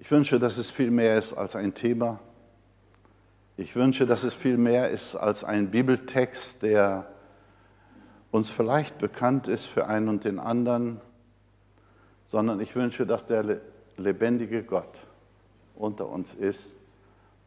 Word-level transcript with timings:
Ich 0.00 0.10
wünsche, 0.12 0.38
dass 0.38 0.58
es 0.58 0.70
viel 0.70 0.92
mehr 0.92 1.18
ist 1.18 1.34
als 1.34 1.56
ein 1.56 1.74
Thema. 1.74 2.20
Ich 3.56 3.74
wünsche, 3.74 4.06
dass 4.06 4.22
es 4.22 4.32
viel 4.32 4.56
mehr 4.56 4.90
ist 4.90 5.16
als 5.16 5.42
ein 5.42 5.72
Bibeltext, 5.72 6.62
der 6.62 7.12
uns 8.30 8.48
vielleicht 8.48 8.98
bekannt 8.98 9.48
ist 9.48 9.66
für 9.66 9.88
einen 9.88 10.08
und 10.08 10.24
den 10.24 10.38
anderen, 10.38 11.00
sondern 12.28 12.60
ich 12.60 12.76
wünsche, 12.76 13.06
dass 13.06 13.26
der 13.26 13.60
lebendige 13.96 14.62
Gott 14.62 15.00
unter 15.74 16.08
uns 16.08 16.32
ist 16.32 16.76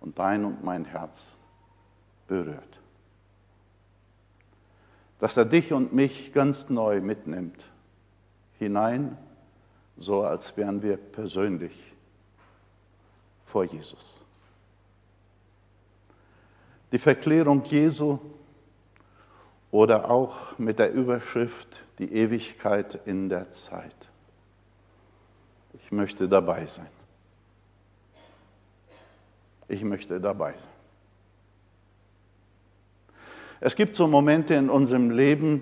und 0.02 0.20
dein 0.20 0.43
und 0.43 0.61
mein 0.61 0.83
Herz 0.83 1.39
berührt. 2.27 2.81
Dass 5.20 5.38
er 5.38 5.45
dich 5.45 5.71
und 5.71 5.93
mich 5.93 6.33
ganz 6.33 6.70
neu 6.70 6.99
mitnimmt, 6.99 7.70
hinein, 8.59 9.18
so 9.95 10.23
als 10.23 10.57
wären 10.57 10.81
wir 10.81 10.97
persönlich 10.97 11.91
vor 13.52 13.65
Jesus. 13.65 13.99
Die 16.94 16.98
Verklärung 16.98 17.63
Jesu 17.66 18.17
oder 19.71 20.09
auch 20.09 20.57
mit 20.57 20.80
der 20.80 20.93
Überschrift 20.93 21.84
Die 21.99 22.13
Ewigkeit 22.13 22.99
in 23.05 23.27
der 23.29 23.52
Zeit. 23.52 24.07
Ich 25.73 25.91
möchte 25.91 26.29
dabei 26.29 26.66
sein. 26.66 26.88
Ich 29.68 29.84
möchte 29.84 30.20
dabei 30.20 30.54
sein. 30.54 30.70
Es 33.59 33.76
gibt 33.76 33.95
so 33.95 34.07
Momente 34.07 34.54
in 34.54 34.70
unserem 34.70 35.12
Leben, 35.12 35.62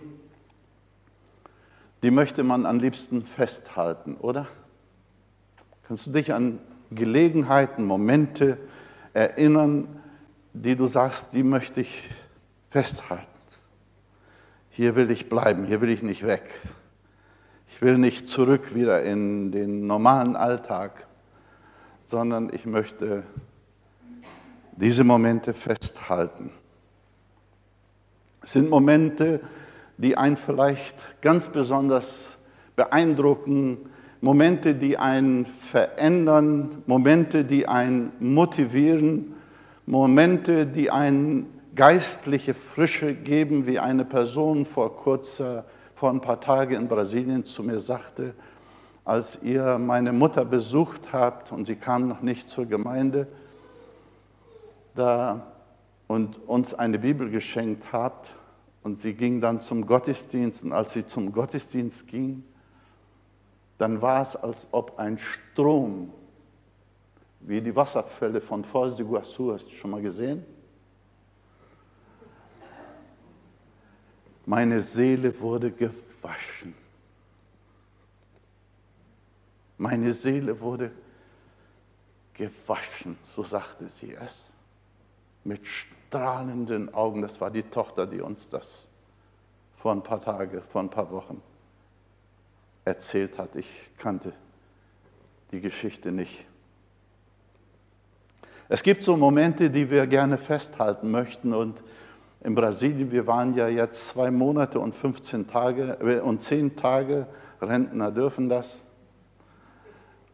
die 2.03 2.11
möchte 2.11 2.43
man 2.43 2.65
am 2.65 2.79
liebsten 2.79 3.25
festhalten, 3.25 4.15
oder? 4.15 4.47
Kannst 5.87 6.05
du 6.05 6.11
dich 6.11 6.33
an 6.33 6.59
Gelegenheiten, 6.91 7.85
Momente 7.85 8.57
erinnern, 9.13 10.01
die 10.53 10.75
du 10.75 10.87
sagst, 10.87 11.33
die 11.33 11.43
möchte 11.43 11.81
ich 11.81 12.09
festhalten? 12.69 13.27
Hier 14.69 14.95
will 14.95 15.11
ich 15.11 15.29
bleiben, 15.29 15.65
hier 15.65 15.81
will 15.81 15.89
ich 15.89 16.03
nicht 16.03 16.25
weg. 16.25 16.43
Ich 17.67 17.81
will 17.81 17.97
nicht 17.97 18.27
zurück 18.27 18.73
wieder 18.73 19.03
in 19.03 19.51
den 19.51 19.87
normalen 19.87 20.35
Alltag, 20.35 21.05
sondern 22.03 22.51
ich 22.53 22.65
möchte 22.65 23.23
diese 24.71 25.03
Momente 25.03 25.53
festhalten. 25.53 26.51
Es 28.41 28.53
sind 28.53 28.69
Momente, 28.69 29.41
die 29.97 30.15
einen 30.15 30.37
vielleicht 30.37 31.21
ganz 31.21 31.49
besonders 31.49 32.37
beeindrucken, 32.75 33.89
Momente, 34.21 34.75
die 34.75 34.97
einen 34.97 35.45
verändern, 35.45 36.83
Momente, 36.85 37.45
die 37.45 37.67
einen 37.67 38.11
motivieren, 38.19 39.35
Momente, 39.85 40.65
die 40.67 40.91
einen 40.91 41.47
geistliche 41.73 42.53
Frische 42.53 43.13
geben, 43.13 43.65
wie 43.65 43.79
eine 43.79 44.03
Person 44.03 44.65
vor 44.65 44.97
kurzer, 44.97 45.65
vor 45.95 46.09
ein 46.09 46.19
paar 46.19 46.41
Tagen 46.41 46.75
in 46.75 46.87
Brasilien 46.87 47.45
zu 47.45 47.63
mir 47.63 47.79
sagte, 47.79 48.33
als 49.05 49.41
ihr 49.41 49.77
meine 49.77 50.11
Mutter 50.11 50.43
besucht 50.43 51.13
habt 51.13 51.51
und 51.51 51.65
sie 51.65 51.75
kam 51.75 52.09
noch 52.09 52.21
nicht 52.21 52.49
zur 52.49 52.65
Gemeinde, 52.65 53.27
da 54.95 55.47
und 56.07 56.45
uns 56.47 56.73
eine 56.73 56.99
Bibel 56.99 57.29
geschenkt 57.29 57.93
habt 57.93 58.31
und 58.83 58.99
sie 58.99 59.13
ging 59.13 59.39
dann 59.39 59.61
zum 59.61 59.85
Gottesdienst 59.85 60.65
und 60.65 60.73
als 60.73 60.93
sie 60.93 61.05
zum 61.05 61.31
Gottesdienst 61.31 62.07
ging, 62.07 62.43
dann 63.79 64.01
war 64.01 64.21
es, 64.21 64.35
als 64.35 64.67
ob 64.71 64.99
ein 64.99 65.17
Strom, 65.17 66.11
wie 67.39 67.61
die 67.61 67.73
Wasserfälle 67.73 68.41
von 68.41 68.63
Foz 68.63 68.95
de 68.95 69.05
Iguaçu, 69.05 69.53
hast 69.53 69.67
du 69.67 69.71
schon 69.71 69.91
mal 69.91 70.01
gesehen? 70.01 70.45
Meine 74.45 74.81
Seele 74.81 75.39
wurde 75.39 75.71
gewaschen. 75.71 76.75
Meine 79.77 80.11
Seele 80.11 80.59
wurde 80.59 80.91
gewaschen, 82.33 83.17
so 83.23 83.43
sagte 83.43 83.87
sie 83.87 84.13
es 84.13 84.51
mit 85.45 85.65
strahlenden 85.65 86.93
Augen. 86.93 87.21
Das 87.21 87.39
war 87.39 87.49
die 87.49 87.63
Tochter, 87.63 88.05
die 88.05 88.19
uns 88.19 88.49
das 88.49 88.89
vor 89.77 89.93
ein 89.93 90.03
paar 90.03 90.19
Tagen, 90.19 90.61
vor 90.63 90.81
ein 90.81 90.89
paar 90.89 91.09
Wochen 91.11 91.41
erzählt 92.89 93.37
hat. 93.37 93.55
Ich 93.55 93.69
kannte 93.99 94.33
die 95.51 95.61
Geschichte 95.61 96.11
nicht. 96.11 96.45
Es 98.67 98.81
gibt 98.81 99.03
so 99.03 99.15
Momente, 99.15 99.69
die 99.69 99.89
wir 99.91 100.07
gerne 100.07 100.39
festhalten 100.39 101.11
möchten 101.11 101.53
und 101.53 101.83
in 102.41 102.55
Brasilien, 102.55 103.11
wir 103.11 103.27
waren 103.27 103.53
ja 103.53 103.67
jetzt 103.67 104.07
zwei 104.07 104.31
Monate 104.31 104.79
und 104.79 104.95
15 104.95 105.47
Tage 105.47 105.97
äh, 106.01 106.19
und 106.19 106.41
10 106.41 106.75
Tage, 106.75 107.27
Rentner 107.61 108.11
dürfen 108.11 108.49
das. 108.49 108.83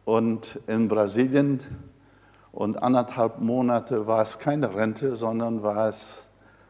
Und 0.04 0.60
in 0.66 0.88
Brasilien 0.88 1.60
und 2.52 2.82
anderthalb 2.82 3.40
Monate 3.40 4.06
war 4.06 4.22
es 4.22 4.38
keine 4.38 4.74
Rente, 4.74 5.16
sondern 5.16 5.62
war 5.62 5.88
es 5.88 6.22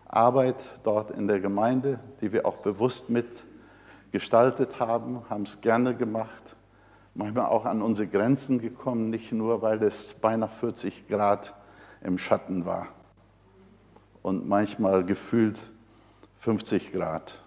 Arbeit 0.06 0.56
dort 0.82 1.10
in 1.10 1.28
der 1.28 1.40
Gemeinde, 1.40 2.00
die 2.22 2.32
wir 2.32 2.46
auch 2.46 2.58
bewusst 2.58 3.10
mitgestaltet 4.06 4.78
haben, 4.78 5.22
haben 5.28 5.42
es 5.42 5.60
gerne 5.60 5.94
gemacht, 5.94 6.56
manchmal 7.14 7.46
auch 7.46 7.64
an 7.64 7.82
unsere 7.82 8.08
Grenzen 8.08 8.60
gekommen, 8.60 9.10
nicht 9.10 9.32
nur, 9.32 9.62
weil 9.62 9.82
es 9.82 10.14
beinahe 10.14 10.48
40 10.48 11.08
Grad 11.08 11.54
im 12.02 12.16
Schatten 12.16 12.64
war 12.64 12.88
und 14.22 14.48
manchmal 14.48 15.04
gefühlt 15.04 15.58
50 16.38 16.92
Grad. 16.92 17.40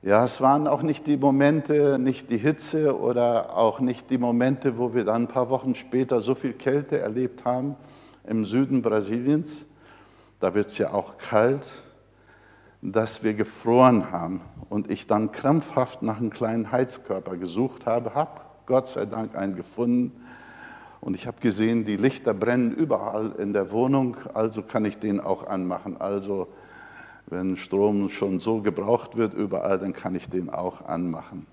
Ja, 0.00 0.24
es 0.24 0.40
waren 0.40 0.66
auch 0.66 0.82
nicht 0.82 1.06
die 1.06 1.16
Momente, 1.16 1.98
nicht 1.98 2.30
die 2.30 2.38
Hitze 2.38 2.98
oder 2.98 3.56
auch 3.56 3.78
nicht 3.78 4.10
die 4.10 4.18
Momente, 4.18 4.78
wo 4.78 4.94
wir 4.94 5.04
dann 5.04 5.24
ein 5.24 5.28
paar 5.28 5.50
Wochen 5.50 5.74
später 5.74 6.20
so 6.20 6.34
viel 6.34 6.54
Kälte 6.54 6.98
erlebt 6.98 7.44
haben 7.44 7.76
im 8.24 8.44
Süden 8.44 8.82
Brasiliens. 8.82 9.66
Da 10.40 10.54
wird 10.54 10.68
es 10.68 10.78
ja 10.78 10.92
auch 10.92 11.18
kalt, 11.18 11.72
dass 12.82 13.22
wir 13.22 13.34
gefroren 13.34 14.10
haben 14.10 14.40
und 14.68 14.90
ich 14.90 15.06
dann 15.06 15.30
krampfhaft 15.30 16.02
nach 16.02 16.18
einem 16.18 16.30
kleinen 16.30 16.72
Heizkörper 16.72 17.36
gesucht 17.36 17.86
habe, 17.86 18.14
habe 18.14 18.40
Gott 18.66 18.88
sei 18.88 19.06
Dank 19.06 19.36
einen 19.36 19.54
gefunden 19.54 20.20
und 21.00 21.14
ich 21.14 21.28
habe 21.28 21.40
gesehen, 21.40 21.84
die 21.84 21.96
Lichter 21.96 22.34
brennen 22.34 22.72
überall 22.72 23.32
in 23.38 23.52
der 23.52 23.70
Wohnung, 23.70 24.16
also 24.34 24.62
kann 24.62 24.84
ich 24.84 24.98
den 24.98 25.20
auch 25.20 25.46
anmachen. 25.46 26.00
Also 26.00 26.48
wenn 27.26 27.56
Strom 27.56 28.08
schon 28.08 28.40
so 28.40 28.60
gebraucht 28.60 29.16
wird 29.16 29.32
überall, 29.32 29.78
dann 29.78 29.92
kann 29.92 30.16
ich 30.16 30.28
den 30.28 30.50
auch 30.50 30.84
anmachen. 30.84 31.46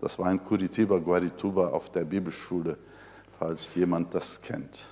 Das 0.00 0.18
war 0.18 0.30
in 0.32 0.42
Curitiba, 0.42 0.98
Guarituba 0.98 1.68
auf 1.68 1.92
der 1.92 2.04
Bibelschule, 2.04 2.76
falls 3.38 3.72
jemand 3.76 4.12
das 4.14 4.42
kennt. 4.42 4.84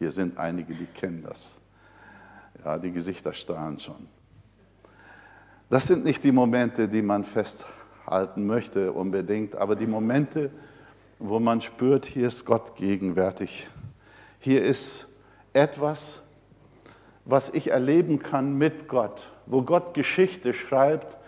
Hier 0.00 0.10
sind 0.10 0.38
einige, 0.38 0.74
die 0.74 0.86
kennen 0.86 1.22
das. 1.22 1.60
Ja, 2.64 2.78
die 2.78 2.90
Gesichter 2.90 3.32
strahlen 3.32 3.78
schon. 3.78 4.17
Das 5.70 5.86
sind 5.86 6.02
nicht 6.04 6.24
die 6.24 6.32
Momente, 6.32 6.88
die 6.88 7.02
man 7.02 7.24
festhalten 7.24 8.46
möchte 8.46 8.92
unbedingt, 8.92 9.54
aber 9.54 9.76
die 9.76 9.86
Momente, 9.86 10.50
wo 11.18 11.38
man 11.40 11.60
spürt, 11.60 12.06
hier 12.06 12.26
ist 12.26 12.46
Gott 12.46 12.74
gegenwärtig. 12.76 13.68
Hier 14.38 14.62
ist 14.62 15.08
etwas, 15.52 16.22
was 17.26 17.50
ich 17.50 17.70
erleben 17.70 18.18
kann 18.18 18.56
mit 18.56 18.88
Gott, 18.88 19.26
wo 19.44 19.60
Gott 19.60 19.92
Geschichte 19.92 20.54
schreibt 20.54 21.18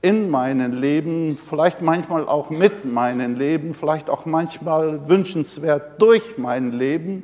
in 0.00 0.30
meinem 0.30 0.72
Leben, 0.72 1.36
vielleicht 1.36 1.82
manchmal 1.82 2.26
auch 2.26 2.48
mit 2.48 2.86
meinem 2.86 3.34
Leben, 3.34 3.74
vielleicht 3.74 4.08
auch 4.08 4.24
manchmal 4.24 5.10
wünschenswert 5.10 6.00
durch 6.00 6.38
mein 6.38 6.72
Leben, 6.72 7.22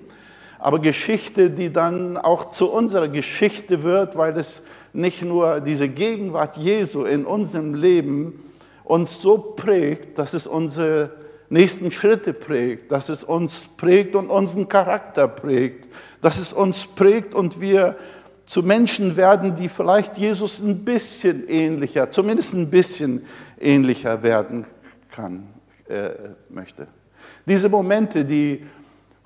aber 0.61 0.79
Geschichte, 0.79 1.51
die 1.51 1.73
dann 1.73 2.17
auch 2.17 2.51
zu 2.51 2.71
unserer 2.71 3.09
Geschichte 3.09 3.83
wird, 3.83 4.17
weil 4.17 4.37
es 4.39 4.63
nicht 4.93 5.23
nur 5.23 5.61
diese 5.61 5.89
Gegenwart 5.89 6.57
Jesu 6.57 7.05
in 7.05 7.25
unserem 7.25 7.75
Leben 7.75 8.43
uns 8.85 9.23
so 9.23 9.39
prägt, 9.39 10.19
dass 10.19 10.35
es 10.35 10.47
unsere 10.47 11.11
nächsten 11.49 11.91
Schritte 11.91 12.33
prägt, 12.33 12.93
dass 12.93 13.09
es 13.09 13.25
uns 13.25 13.67
prägt 13.77 14.15
und 14.15 14.29
unseren 14.31 14.69
Charakter 14.69 15.29
prägt, 15.29 15.89
dass 16.21 16.39
es 16.39 16.53
uns 16.53 16.87
prägt 16.87 17.35
und 17.35 17.61
wir 17.61 17.97
zu 18.47 18.63
Menschen 18.63 19.17
werden, 19.17 19.55
die 19.55 19.69
vielleicht 19.69 20.19
Jesus 20.19 20.59
ein 20.59 20.85
bisschen 20.85 21.49
ähnlicher, 21.49 22.11
zumindest 22.11 22.55
ein 22.55 22.69
bisschen 22.69 23.25
ähnlicher 23.61 24.23
werden 24.23 24.67
kann, 25.09 25.47
äh, 25.89 26.11
möchte. 26.49 26.89
Diese 27.47 27.69
Momente, 27.69 28.25
die 28.25 28.65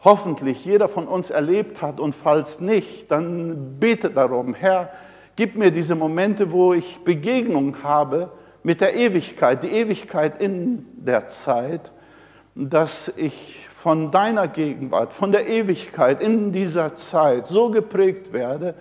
hoffentlich 0.04 0.64
jeder 0.64 0.88
von 0.88 1.08
uns 1.08 1.30
erlebt 1.30 1.82
hat. 1.82 1.98
Und 1.98 2.14
falls 2.14 2.60
nicht, 2.60 3.10
dann 3.10 3.78
bete 3.80 4.10
darum, 4.10 4.54
Herr, 4.54 4.90
gib 5.34 5.56
mir 5.56 5.70
diese 5.70 5.94
Momente, 5.94 6.52
wo 6.52 6.74
ich 6.74 7.00
Begegnung 7.02 7.82
habe 7.82 8.30
mit 8.62 8.80
der 8.80 8.94
Ewigkeit, 8.94 9.62
die 9.62 9.68
Ewigkeit 9.68 10.40
in 10.40 10.86
der 10.96 11.26
Zeit, 11.26 11.90
dass 12.54 13.08
ich 13.16 13.68
von 13.70 14.10
deiner 14.10 14.48
Gegenwart, 14.48 15.12
von 15.12 15.32
der 15.32 15.48
Ewigkeit 15.48 16.22
in 16.22 16.52
dieser 16.52 16.94
Zeit 16.94 17.46
so 17.46 17.70
geprägt 17.70 18.32
werde, 18.32 18.74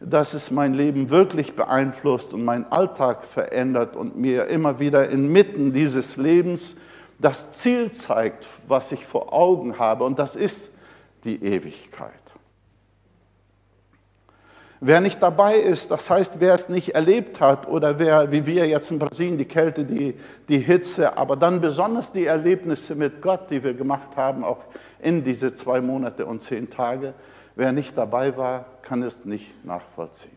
dass 0.00 0.34
es 0.34 0.50
mein 0.50 0.74
Leben 0.74 1.10
wirklich 1.10 1.56
beeinflusst 1.56 2.34
und 2.34 2.44
meinen 2.44 2.66
Alltag 2.70 3.24
verändert 3.24 3.96
und 3.96 4.16
mir 4.16 4.46
immer 4.46 4.78
wieder 4.78 5.08
inmitten 5.08 5.72
dieses 5.72 6.16
Lebens 6.16 6.76
das 7.18 7.52
Ziel 7.52 7.90
zeigt, 7.90 8.46
was 8.68 8.92
ich 8.92 9.04
vor 9.04 9.32
Augen 9.32 9.78
habe. 9.78 10.04
Und 10.04 10.18
das 10.18 10.36
ist 10.36 10.72
die 11.24 11.42
Ewigkeit. 11.42 12.12
Wer 14.86 15.00
nicht 15.00 15.22
dabei 15.22 15.56
ist, 15.56 15.90
das 15.90 16.10
heißt, 16.10 16.40
wer 16.40 16.52
es 16.52 16.68
nicht 16.68 16.94
erlebt 16.94 17.40
hat 17.40 17.66
oder 17.66 17.98
wer, 17.98 18.30
wie 18.30 18.44
wir 18.44 18.66
jetzt 18.68 18.90
in 18.90 18.98
Brasilien, 18.98 19.38
die 19.38 19.46
Kälte, 19.46 19.82
die, 19.82 20.14
die 20.46 20.58
Hitze, 20.58 21.16
aber 21.16 21.36
dann 21.36 21.62
besonders 21.62 22.12
die 22.12 22.26
Erlebnisse 22.26 22.94
mit 22.94 23.22
Gott, 23.22 23.50
die 23.50 23.62
wir 23.62 23.72
gemacht 23.72 24.08
haben, 24.16 24.44
auch 24.44 24.64
in 25.00 25.24
diese 25.24 25.54
zwei 25.54 25.80
Monate 25.80 26.26
und 26.26 26.42
zehn 26.42 26.68
Tage, 26.68 27.14
wer 27.54 27.72
nicht 27.72 27.96
dabei 27.96 28.36
war, 28.36 28.66
kann 28.82 29.02
es 29.02 29.24
nicht 29.24 29.64
nachvollziehen. 29.64 30.36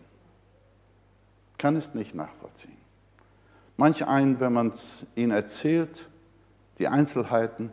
Kann 1.58 1.76
es 1.76 1.94
nicht 1.94 2.16
nachvollziehen. 2.16 2.78
Manch 3.76 4.08
einen, 4.08 4.40
wenn 4.40 4.54
man 4.54 4.70
es 4.70 5.08
ihnen 5.16 5.32
erzählt, 5.32 6.08
die 6.80 6.88
Einzelheiten, 6.88 7.72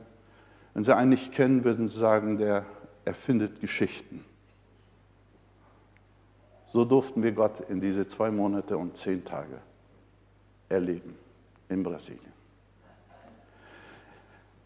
wenn 0.73 0.83
sie 0.83 0.95
einen 0.95 1.11
nicht 1.11 1.33
kennen, 1.33 1.65
würden 1.65 1.89
sie 1.89 1.99
sagen, 1.99 2.39
der 2.39 2.65
erfindet 3.05 3.61
Geschichten. 3.61 4.25
So 6.73 6.85
durften 6.85 7.23
wir 7.23 7.33
Gott 7.33 7.61
in 7.69 7.81
diese 7.81 8.07
zwei 8.09 8.31
Monate 8.31 8.77
und 8.77 8.97
zehn 8.97 9.25
Tage 9.25 9.59
erleben 10.69 11.15
in 11.69 11.83
Brasilien. 11.83 12.33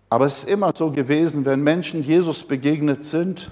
Aber 0.09 0.25
es 0.25 0.39
ist 0.39 0.49
immer 0.49 0.73
so 0.75 0.91
gewesen, 0.91 1.45
wenn 1.45 1.61
Menschen 1.63 2.03
Jesus 2.03 2.45
begegnet 2.45 3.05
sind 3.05 3.51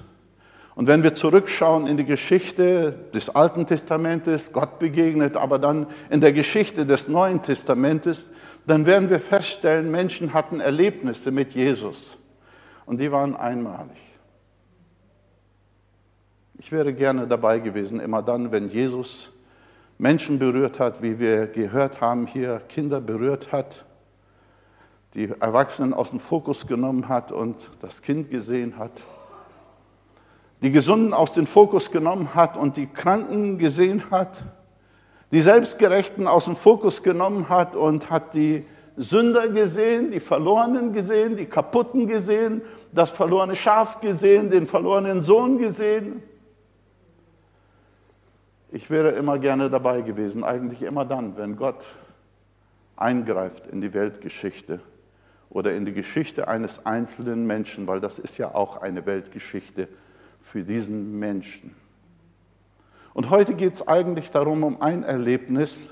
und 0.74 0.86
wenn 0.86 1.02
wir 1.02 1.12
zurückschauen 1.12 1.86
in 1.86 1.98
die 1.98 2.04
Geschichte 2.04 2.94
des 3.12 3.28
Alten 3.34 3.66
Testamentes, 3.66 4.52
Gott 4.52 4.78
begegnet, 4.78 5.36
aber 5.36 5.58
dann 5.58 5.86
in 6.08 6.22
der 6.22 6.32
Geschichte 6.32 6.86
des 6.86 7.08
Neuen 7.08 7.42
Testamentes, 7.42 8.30
dann 8.66 8.84
werden 8.84 9.08
wir 9.08 9.20
feststellen, 9.20 9.90
Menschen 9.90 10.34
hatten 10.34 10.60
Erlebnisse 10.60 11.30
mit 11.30 11.54
Jesus 11.54 12.18
und 12.84 12.98
die 12.98 13.12
waren 13.12 13.36
einmalig. 13.36 13.96
Ich 16.58 16.72
wäre 16.72 16.92
gerne 16.92 17.26
dabei 17.26 17.60
gewesen, 17.60 18.00
immer 18.00 18.22
dann, 18.22 18.50
wenn 18.50 18.68
Jesus 18.68 19.30
Menschen 19.98 20.38
berührt 20.38 20.80
hat, 20.80 21.00
wie 21.00 21.18
wir 21.18 21.46
gehört 21.46 22.00
haben 22.00 22.26
hier, 22.26 22.60
Kinder 22.68 23.00
berührt 23.00 23.52
hat, 23.52 23.84
die 25.14 25.30
Erwachsenen 25.40 25.94
aus 25.94 26.10
dem 26.10 26.20
Fokus 26.20 26.66
genommen 26.66 27.08
hat 27.08 27.30
und 27.30 27.70
das 27.80 28.02
Kind 28.02 28.30
gesehen 28.30 28.78
hat, 28.78 29.04
die 30.62 30.72
Gesunden 30.72 31.14
aus 31.14 31.32
dem 31.34 31.46
Fokus 31.46 31.90
genommen 31.90 32.34
hat 32.34 32.56
und 32.56 32.76
die 32.76 32.86
Kranken 32.86 33.58
gesehen 33.58 34.10
hat, 34.10 34.42
die 35.32 35.40
Selbstgerechten 35.40 36.26
aus 36.26 36.44
dem 36.44 36.56
Fokus 36.56 37.02
genommen 37.02 37.48
hat 37.48 37.74
und 37.74 38.10
hat 38.10 38.34
die 38.34 38.64
Sünder 38.96 39.48
gesehen, 39.48 40.10
die 40.10 40.20
Verlorenen 40.20 40.92
gesehen, 40.92 41.36
die 41.36 41.46
Kaputten 41.46 42.06
gesehen, 42.06 42.62
das 42.92 43.10
verlorene 43.10 43.56
Schaf 43.56 44.00
gesehen, 44.00 44.50
den 44.50 44.66
verlorenen 44.66 45.22
Sohn 45.22 45.58
gesehen. 45.58 46.22
Ich 48.72 48.88
wäre 48.88 49.10
immer 49.10 49.38
gerne 49.38 49.68
dabei 49.68 50.00
gewesen, 50.00 50.44
eigentlich 50.44 50.82
immer 50.82 51.04
dann, 51.04 51.36
wenn 51.36 51.56
Gott 51.56 51.84
eingreift 52.96 53.66
in 53.66 53.80
die 53.80 53.92
Weltgeschichte 53.92 54.80
oder 55.50 55.72
in 55.72 55.84
die 55.84 55.92
Geschichte 55.92 56.48
eines 56.48 56.86
einzelnen 56.86 57.46
Menschen, 57.46 57.86
weil 57.86 58.00
das 58.00 58.18
ist 58.18 58.38
ja 58.38 58.54
auch 58.54 58.78
eine 58.80 59.04
Weltgeschichte 59.06 59.88
für 60.40 60.62
diesen 60.62 61.18
Menschen. 61.18 61.74
Und 63.16 63.30
heute 63.30 63.54
geht 63.54 63.72
es 63.72 63.88
eigentlich 63.88 64.30
darum, 64.30 64.62
um 64.62 64.82
ein 64.82 65.02
Erlebnis, 65.02 65.88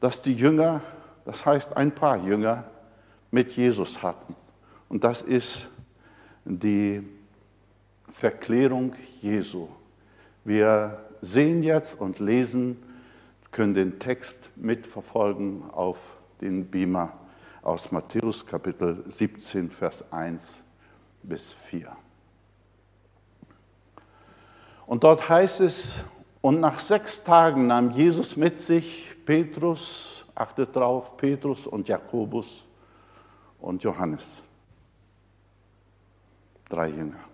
das 0.00 0.22
die 0.22 0.32
Jünger, 0.32 0.80
das 1.26 1.44
heißt 1.44 1.76
ein 1.76 1.94
paar 1.94 2.16
Jünger, 2.16 2.64
mit 3.30 3.52
Jesus 3.52 4.02
hatten. 4.02 4.34
Und 4.88 5.04
das 5.04 5.20
ist 5.20 5.68
die 6.46 7.06
Verklärung 8.10 8.94
Jesu. 9.20 9.68
Wir 10.44 10.98
sehen 11.20 11.62
jetzt 11.62 12.00
und 12.00 12.20
lesen, 12.20 12.82
können 13.50 13.74
den 13.74 13.98
Text 13.98 14.48
mitverfolgen 14.56 15.70
auf 15.72 16.16
den 16.40 16.70
Beamer 16.70 17.12
aus 17.60 17.92
Matthäus 17.92 18.46
Kapitel 18.46 19.04
17, 19.06 19.68
Vers 19.68 20.10
1 20.10 20.64
bis 21.22 21.52
4. 21.52 21.94
Und 24.88 25.04
dort 25.04 25.28
heißt 25.28 25.60
es, 25.60 26.02
und 26.40 26.58
nach 26.58 26.80
sechs 26.80 27.22
Tagen 27.22 27.68
nahm 27.68 27.90
Jesus 27.90 28.36
mit 28.36 28.58
sich 28.58 29.14
Petrus, 29.24 30.26
achtet 30.34 30.74
drauf, 30.74 31.16
Petrus 31.16 31.68
und 31.68 31.86
Jakobus 31.86 32.64
und 33.60 33.82
Johannes. 33.84 34.42
Drei 36.68 36.88
Jünger 36.88 37.28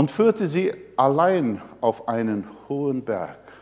und 0.00 0.10
führte 0.10 0.46
sie 0.46 0.72
allein 0.96 1.60
auf 1.82 2.08
einen 2.08 2.46
hohen 2.68 3.04
Berg. 3.04 3.52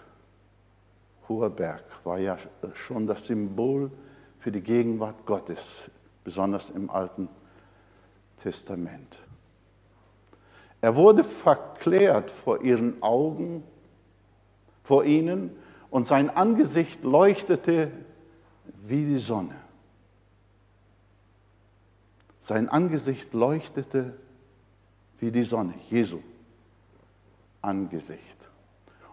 Hoher 1.29 1.51
Berg 1.51 1.83
war 2.05 2.19
ja 2.19 2.37
schon 2.75 3.09
das 3.09 3.27
Symbol 3.27 3.91
für 4.39 4.53
die 4.53 4.61
Gegenwart 4.61 5.27
Gottes, 5.27 5.91
besonders 6.23 6.71
im 6.71 6.91
Alten 6.91 7.29
Testament. 8.41 9.17
Er 10.81 10.95
wurde 10.95 11.25
verklärt 11.25 12.31
vor 12.31 12.63
ihren 12.63 13.03
Augen, 13.03 13.65
vor 14.85 15.05
ihnen, 15.05 15.51
und 15.91 16.07
sein 16.07 16.31
Angesicht 16.31 17.03
leuchtete 17.03 17.91
wie 18.87 19.05
die 19.05 19.19
Sonne. 19.19 19.55
Sein 22.41 22.69
Angesicht 22.69 23.35
leuchtete 23.35 24.15
wie 25.19 25.31
die 25.31 25.43
Sonne, 25.43 25.75
Jesu 25.91 26.21
Angesicht. 27.61 28.23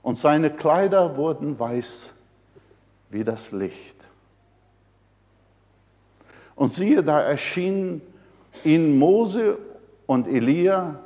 Und 0.01 0.18
seine 0.18 0.51
Kleider 0.51 1.18
wurden 1.18 1.57
weiß 1.57 2.13
wie 3.09 3.23
das 3.23 3.51
Licht. 3.51 3.95
Und 6.56 6.71
siehe, 6.71 7.03
da 7.03 7.21
erschienen 7.21 8.01
ihnen 8.63 8.97
Mose 8.97 9.57
und 10.06 10.28
Elia 10.28 10.99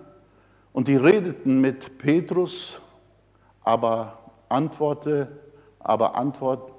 und 0.80 0.88
die 0.88 0.96
redeten 0.96 1.60
mit 1.60 1.98
Petrus, 1.98 2.80
aber 3.66 4.18
antwortete, 4.48 5.28
aber, 5.78 6.16
antwort, 6.16 6.72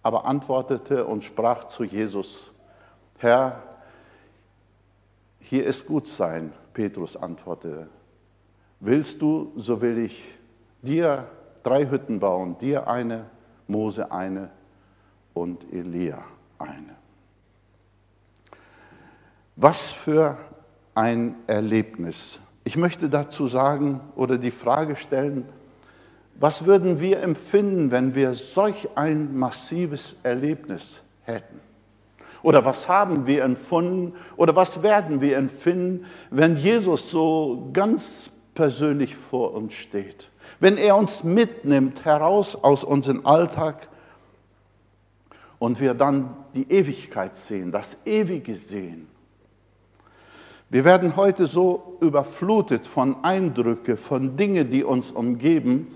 aber 0.00 0.26
antwortete 0.26 1.04
und 1.04 1.24
sprach 1.24 1.64
zu 1.64 1.82
Jesus, 1.82 2.52
Herr, 3.18 3.64
hier 5.40 5.66
ist 5.66 5.88
gut 5.88 6.06
sein. 6.06 6.52
Petrus 6.72 7.16
antwortete, 7.16 7.88
willst 8.78 9.20
du, 9.20 9.54
so 9.56 9.80
will 9.80 9.98
ich 9.98 10.22
dir 10.80 11.26
drei 11.64 11.90
Hütten 11.90 12.20
bauen, 12.20 12.58
dir 12.58 12.86
eine, 12.86 13.28
Mose 13.66 14.12
eine 14.12 14.50
und 15.34 15.64
Elia 15.72 16.22
eine. 16.60 16.94
Was 19.56 19.90
für 19.90 20.38
ein 20.94 21.34
Erlebnis. 21.48 22.38
Ich 22.70 22.76
möchte 22.76 23.08
dazu 23.08 23.48
sagen 23.48 24.00
oder 24.14 24.38
die 24.38 24.52
Frage 24.52 24.94
stellen, 24.94 25.44
was 26.36 26.66
würden 26.66 27.00
wir 27.00 27.20
empfinden, 27.20 27.90
wenn 27.90 28.14
wir 28.14 28.32
solch 28.32 28.90
ein 28.94 29.36
massives 29.36 30.14
Erlebnis 30.22 31.00
hätten? 31.24 31.58
Oder 32.44 32.64
was 32.64 32.88
haben 32.88 33.26
wir 33.26 33.42
empfunden 33.42 34.14
oder 34.36 34.54
was 34.54 34.84
werden 34.84 35.20
wir 35.20 35.36
empfinden, 35.36 36.06
wenn 36.30 36.56
Jesus 36.56 37.10
so 37.10 37.70
ganz 37.72 38.30
persönlich 38.54 39.16
vor 39.16 39.52
uns 39.52 39.74
steht? 39.74 40.30
Wenn 40.60 40.76
er 40.76 40.96
uns 40.96 41.24
mitnimmt 41.24 42.04
heraus 42.04 42.54
aus 42.54 42.84
unserem 42.84 43.26
Alltag 43.26 43.88
und 45.58 45.80
wir 45.80 45.94
dann 45.94 46.36
die 46.54 46.70
Ewigkeit 46.70 47.34
sehen, 47.34 47.72
das 47.72 48.06
Ewige 48.06 48.54
sehen. 48.54 49.08
Wir 50.72 50.84
werden 50.84 51.16
heute 51.16 51.46
so 51.46 51.98
überflutet 52.00 52.86
von 52.86 53.24
Eindrücken, 53.24 53.96
von 53.96 54.36
Dingen, 54.36 54.70
die 54.70 54.84
uns 54.84 55.10
umgeben, 55.10 55.88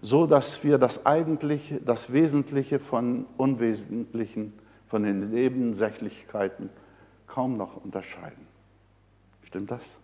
so 0.00 0.26
dass 0.26 0.64
wir 0.64 0.78
das 0.78 1.04
eigentliche, 1.04 1.80
das 1.82 2.14
Wesentliche 2.14 2.78
von 2.78 3.26
Unwesentlichen 3.36 4.54
von 4.88 5.02
den 5.02 5.30
Nebensächlichkeiten 5.30 6.70
kaum 7.26 7.58
noch 7.58 7.76
unterscheiden. 7.76 8.46
Stimmt 9.42 9.70
das? 9.70 9.98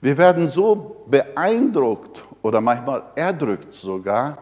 Wir 0.00 0.16
werden 0.16 0.46
so 0.46 1.04
beeindruckt 1.08 2.24
oder 2.42 2.60
manchmal 2.60 3.02
erdrückt 3.16 3.74
sogar 3.74 4.38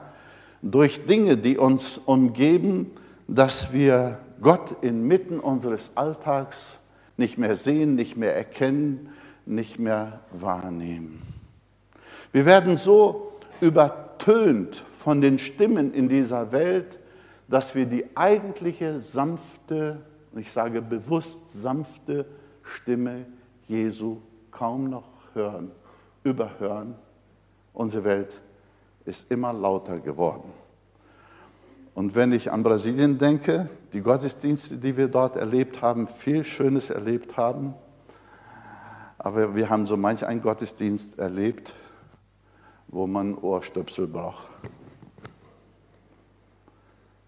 durch 0.60 1.06
Dinge, 1.06 1.38
die 1.38 1.56
uns 1.56 1.96
umgeben, 1.96 2.90
dass 3.26 3.72
wir 3.72 4.18
Gott 4.42 4.82
inmitten 4.82 5.40
unseres 5.40 5.92
Alltags 5.94 6.79
nicht 7.20 7.38
mehr 7.38 7.54
sehen, 7.54 7.94
nicht 7.94 8.16
mehr 8.16 8.34
erkennen, 8.34 9.10
nicht 9.46 9.78
mehr 9.78 10.20
wahrnehmen. 10.32 11.22
Wir 12.32 12.46
werden 12.46 12.76
so 12.76 13.32
übertönt 13.60 14.74
von 14.76 15.20
den 15.20 15.38
Stimmen 15.38 15.92
in 15.92 16.08
dieser 16.08 16.50
Welt, 16.50 16.98
dass 17.46 17.74
wir 17.74 17.86
die 17.86 18.16
eigentliche 18.16 18.98
sanfte, 18.98 20.00
ich 20.34 20.50
sage 20.50 20.80
bewusst 20.80 21.40
sanfte 21.52 22.24
Stimme 22.62 23.26
Jesu 23.68 24.18
kaum 24.50 24.88
noch 24.88 25.10
hören, 25.34 25.72
überhören. 26.24 26.94
Unsere 27.74 28.04
Welt 28.04 28.40
ist 29.04 29.30
immer 29.30 29.52
lauter 29.52 29.98
geworden. 29.98 30.52
Und 31.94 32.14
wenn 32.14 32.32
ich 32.32 32.52
an 32.52 32.62
Brasilien 32.62 33.18
denke, 33.18 33.68
die 33.92 34.00
Gottesdienste, 34.00 34.76
die 34.76 34.96
wir 34.96 35.08
dort 35.08 35.36
erlebt 35.36 35.82
haben, 35.82 36.08
viel 36.08 36.44
Schönes 36.44 36.90
erlebt 36.90 37.36
haben, 37.36 37.74
aber 39.18 39.54
wir 39.54 39.68
haben 39.68 39.86
so 39.86 39.96
manch 39.96 40.24
einen 40.24 40.40
Gottesdienst 40.40 41.18
erlebt, 41.18 41.74
wo 42.88 43.06
man 43.06 43.36
Ohrstöpsel 43.36 44.06
braucht. 44.06 44.48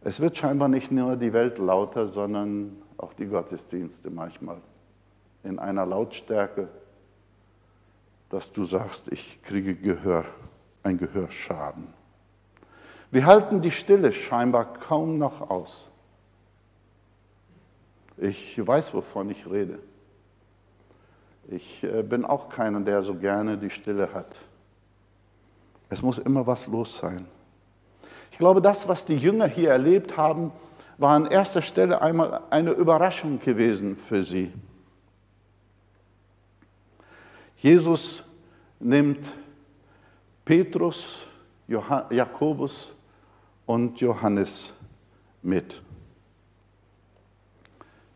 Es 0.00 0.18
wird 0.18 0.36
scheinbar 0.36 0.68
nicht 0.68 0.90
nur 0.90 1.16
die 1.16 1.32
Welt 1.32 1.58
lauter, 1.58 2.08
sondern 2.08 2.82
auch 2.96 3.12
die 3.12 3.26
Gottesdienste 3.26 4.10
manchmal 4.10 4.60
in 5.44 5.58
einer 5.58 5.86
Lautstärke, 5.86 6.68
dass 8.30 8.52
du 8.52 8.64
sagst, 8.64 9.12
ich 9.12 9.42
kriege 9.42 9.74
Gehör, 9.74 10.24
ein 10.82 10.98
Gehörschaden. 10.98 11.92
Wir 13.12 13.26
halten 13.26 13.60
die 13.60 13.70
Stille 13.70 14.10
scheinbar 14.10 14.72
kaum 14.72 15.18
noch 15.18 15.50
aus. 15.50 15.90
Ich 18.16 18.66
weiß, 18.66 18.94
wovon 18.94 19.28
ich 19.28 19.48
rede. 19.48 19.78
Ich 21.48 21.84
äh, 21.84 22.02
bin 22.02 22.24
auch 22.24 22.48
keiner, 22.48 22.80
der 22.80 23.02
so 23.02 23.14
gerne 23.14 23.58
die 23.58 23.68
Stille 23.68 24.14
hat. 24.14 24.38
Es 25.90 26.00
muss 26.00 26.16
immer 26.16 26.46
was 26.46 26.66
los 26.68 26.96
sein. 26.96 27.26
Ich 28.30 28.38
glaube, 28.38 28.62
das, 28.62 28.88
was 28.88 29.04
die 29.04 29.18
Jünger 29.18 29.46
hier 29.46 29.70
erlebt 29.70 30.16
haben, 30.16 30.50
war 30.96 31.14
an 31.14 31.26
erster 31.26 31.60
Stelle 31.60 32.00
einmal 32.00 32.40
eine 32.48 32.70
Überraschung 32.70 33.38
gewesen 33.40 33.94
für 33.94 34.22
sie. 34.22 34.50
Jesus 37.58 38.24
nimmt 38.80 39.28
Petrus, 40.46 41.26
Jakobus 41.68 42.94
und 43.72 43.98
Johannes 44.02 44.74
mit. 45.40 45.80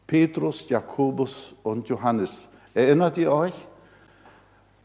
Petrus, 0.07 0.69
Jakobus 0.69 1.55
und 1.63 1.89
Johannes. 1.89 2.51
Erinnert 2.75 3.17
ihr 3.17 3.33
euch? 3.33 3.55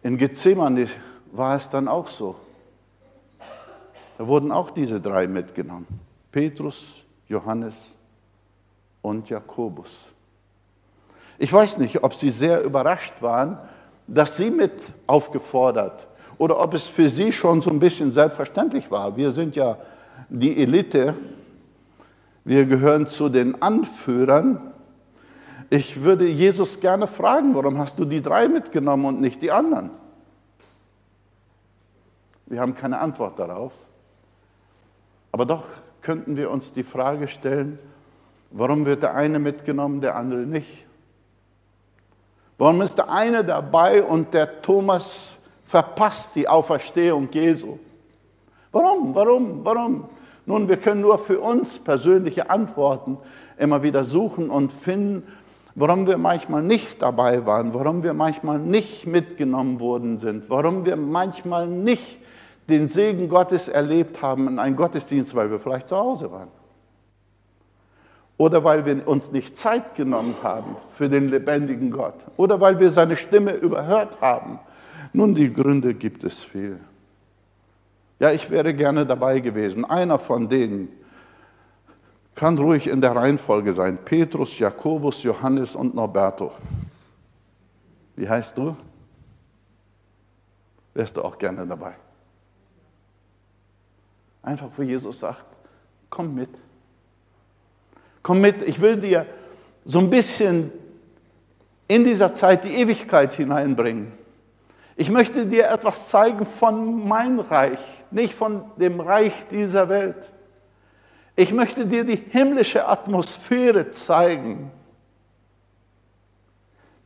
In 0.01 0.15
Gethsemane 0.15 0.87
war 1.33 1.57
es 1.57 1.69
dann 1.69 1.89
auch 1.89 2.07
so. 2.07 2.37
Da 4.17 4.25
wurden 4.25 4.53
auch 4.53 4.71
diese 4.71 5.01
drei 5.01 5.27
mitgenommen. 5.27 5.87
Petrus, 6.31 7.03
Johannes 7.27 7.97
und 9.01 9.29
Jakobus. 9.29 10.05
Ich 11.37 11.51
weiß 11.51 11.79
nicht, 11.79 12.01
ob 12.01 12.13
sie 12.13 12.29
sehr 12.29 12.63
überrascht 12.63 13.21
waren, 13.21 13.57
dass 14.07 14.37
sie 14.37 14.49
mit 14.49 14.81
aufgefordert 15.05 16.07
oder 16.37 16.57
ob 16.61 16.73
es 16.73 16.87
für 16.87 17.09
sie 17.09 17.33
schon 17.33 17.61
so 17.61 17.69
ein 17.69 17.79
bisschen 17.79 18.13
selbstverständlich 18.13 18.89
war. 18.89 19.17
Wir 19.17 19.31
sind 19.31 19.57
ja 19.57 19.77
die 20.29 20.61
Elite, 20.61 21.15
wir 22.43 22.65
gehören 22.65 23.05
zu 23.05 23.29
den 23.29 23.61
Anführern. 23.61 24.73
Ich 25.69 26.01
würde 26.01 26.27
Jesus 26.27 26.79
gerne 26.79 27.07
fragen, 27.07 27.55
warum 27.55 27.77
hast 27.77 27.99
du 27.99 28.05
die 28.05 28.21
drei 28.21 28.47
mitgenommen 28.47 29.05
und 29.05 29.21
nicht 29.21 29.41
die 29.41 29.51
anderen? 29.51 29.91
Wir 32.47 32.59
haben 32.59 32.75
keine 32.75 32.99
Antwort 32.99 33.39
darauf. 33.39 33.73
Aber 35.31 35.45
doch 35.45 35.63
könnten 36.01 36.35
wir 36.35 36.51
uns 36.51 36.73
die 36.73 36.83
Frage 36.83 37.27
stellen, 37.27 37.79
warum 38.49 38.85
wird 38.85 39.03
der 39.03 39.15
eine 39.15 39.39
mitgenommen, 39.39 40.01
der 40.01 40.15
andere 40.15 40.41
nicht? 40.41 40.85
Warum 42.57 42.81
ist 42.81 42.97
der 42.97 43.09
eine 43.09 43.43
dabei 43.43 44.03
und 44.03 44.33
der 44.33 44.61
Thomas 44.61 45.33
verpasst 45.65 46.35
die 46.35 46.47
Auferstehung 46.47 47.29
Jesu? 47.31 47.79
Warum, 48.71 49.13
warum, 49.15 49.65
warum? 49.65 50.05
Nun, 50.45 50.67
wir 50.67 50.77
können 50.77 51.01
nur 51.01 51.19
für 51.19 51.39
uns 51.39 51.79
persönliche 51.79 52.49
Antworten 52.49 53.17
immer 53.57 53.83
wieder 53.83 54.03
suchen 54.03 54.49
und 54.49 54.73
finden, 54.73 55.23
warum 55.75 56.07
wir 56.07 56.17
manchmal 56.17 56.63
nicht 56.63 57.01
dabei 57.01 57.45
waren, 57.45 57.73
warum 57.73 58.03
wir 58.03 58.13
manchmal 58.13 58.59
nicht 58.59 59.05
mitgenommen 59.07 59.79
worden 59.79 60.17
sind, 60.17 60.49
warum 60.49 60.85
wir 60.85 60.95
manchmal 60.95 61.67
nicht 61.67 62.19
den 62.69 62.87
Segen 62.87 63.29
Gottes 63.29 63.67
erlebt 63.67 64.21
haben 64.21 64.47
in 64.47 64.59
einem 64.59 64.75
Gottesdienst, 64.75 65.35
weil 65.35 65.51
wir 65.51 65.59
vielleicht 65.59 65.87
zu 65.87 65.97
Hause 65.97 66.31
waren. 66.31 66.49
Oder 68.37 68.63
weil 68.63 68.85
wir 68.85 69.07
uns 69.07 69.31
nicht 69.31 69.55
Zeit 69.55 69.95
genommen 69.95 70.35
haben 70.41 70.75
für 70.89 71.07
den 71.07 71.29
lebendigen 71.29 71.91
Gott. 71.91 72.15
Oder 72.37 72.59
weil 72.59 72.79
wir 72.79 72.89
seine 72.89 73.15
Stimme 73.15 73.53
überhört 73.53 74.19
haben. 74.19 74.59
Nun, 75.13 75.35
die 75.35 75.53
Gründe 75.53 75.93
gibt 75.93 76.23
es 76.23 76.43
viel. 76.43 76.79
Ja, 78.21 78.31
ich 78.31 78.51
wäre 78.51 78.71
gerne 78.75 79.03
dabei 79.03 79.39
gewesen. 79.39 79.83
Einer 79.83 80.19
von 80.19 80.47
denen 80.47 80.89
kann 82.35 82.55
ruhig 82.55 82.85
in 82.85 83.01
der 83.01 83.15
Reihenfolge 83.15 83.73
sein. 83.73 83.97
Petrus, 83.97 84.59
Jakobus, 84.59 85.23
Johannes 85.23 85.75
und 85.75 85.95
Norberto. 85.95 86.51
Wie 88.15 88.29
heißt 88.29 88.55
du? 88.59 88.77
Wärst 90.93 91.17
du 91.17 91.23
auch 91.23 91.35
gerne 91.35 91.65
dabei? 91.65 91.95
Einfach, 94.43 94.69
wo 94.77 94.83
Jesus 94.83 95.19
sagt, 95.19 95.47
komm 96.07 96.35
mit. 96.35 96.51
Komm 98.21 98.39
mit, 98.39 98.61
ich 98.67 98.79
will 98.79 98.97
dir 98.97 99.25
so 99.83 99.97
ein 99.97 100.11
bisschen 100.11 100.71
in 101.87 102.03
dieser 102.03 102.35
Zeit 102.35 102.65
die 102.65 102.75
Ewigkeit 102.75 103.33
hineinbringen. 103.33 104.11
Ich 104.95 105.09
möchte 105.09 105.47
dir 105.47 105.71
etwas 105.71 106.09
zeigen 106.09 106.45
von 106.45 107.07
mein 107.07 107.39
Reich, 107.39 108.00
nicht 108.13 108.33
von 108.33 108.63
dem 108.77 108.99
Reich 108.99 109.47
dieser 109.49 109.89
Welt. 109.89 110.31
Ich 111.35 111.53
möchte 111.53 111.85
dir 111.85 112.03
die 112.03 112.15
himmlische 112.15 112.87
Atmosphäre 112.87 113.89
zeigen. 113.89 114.71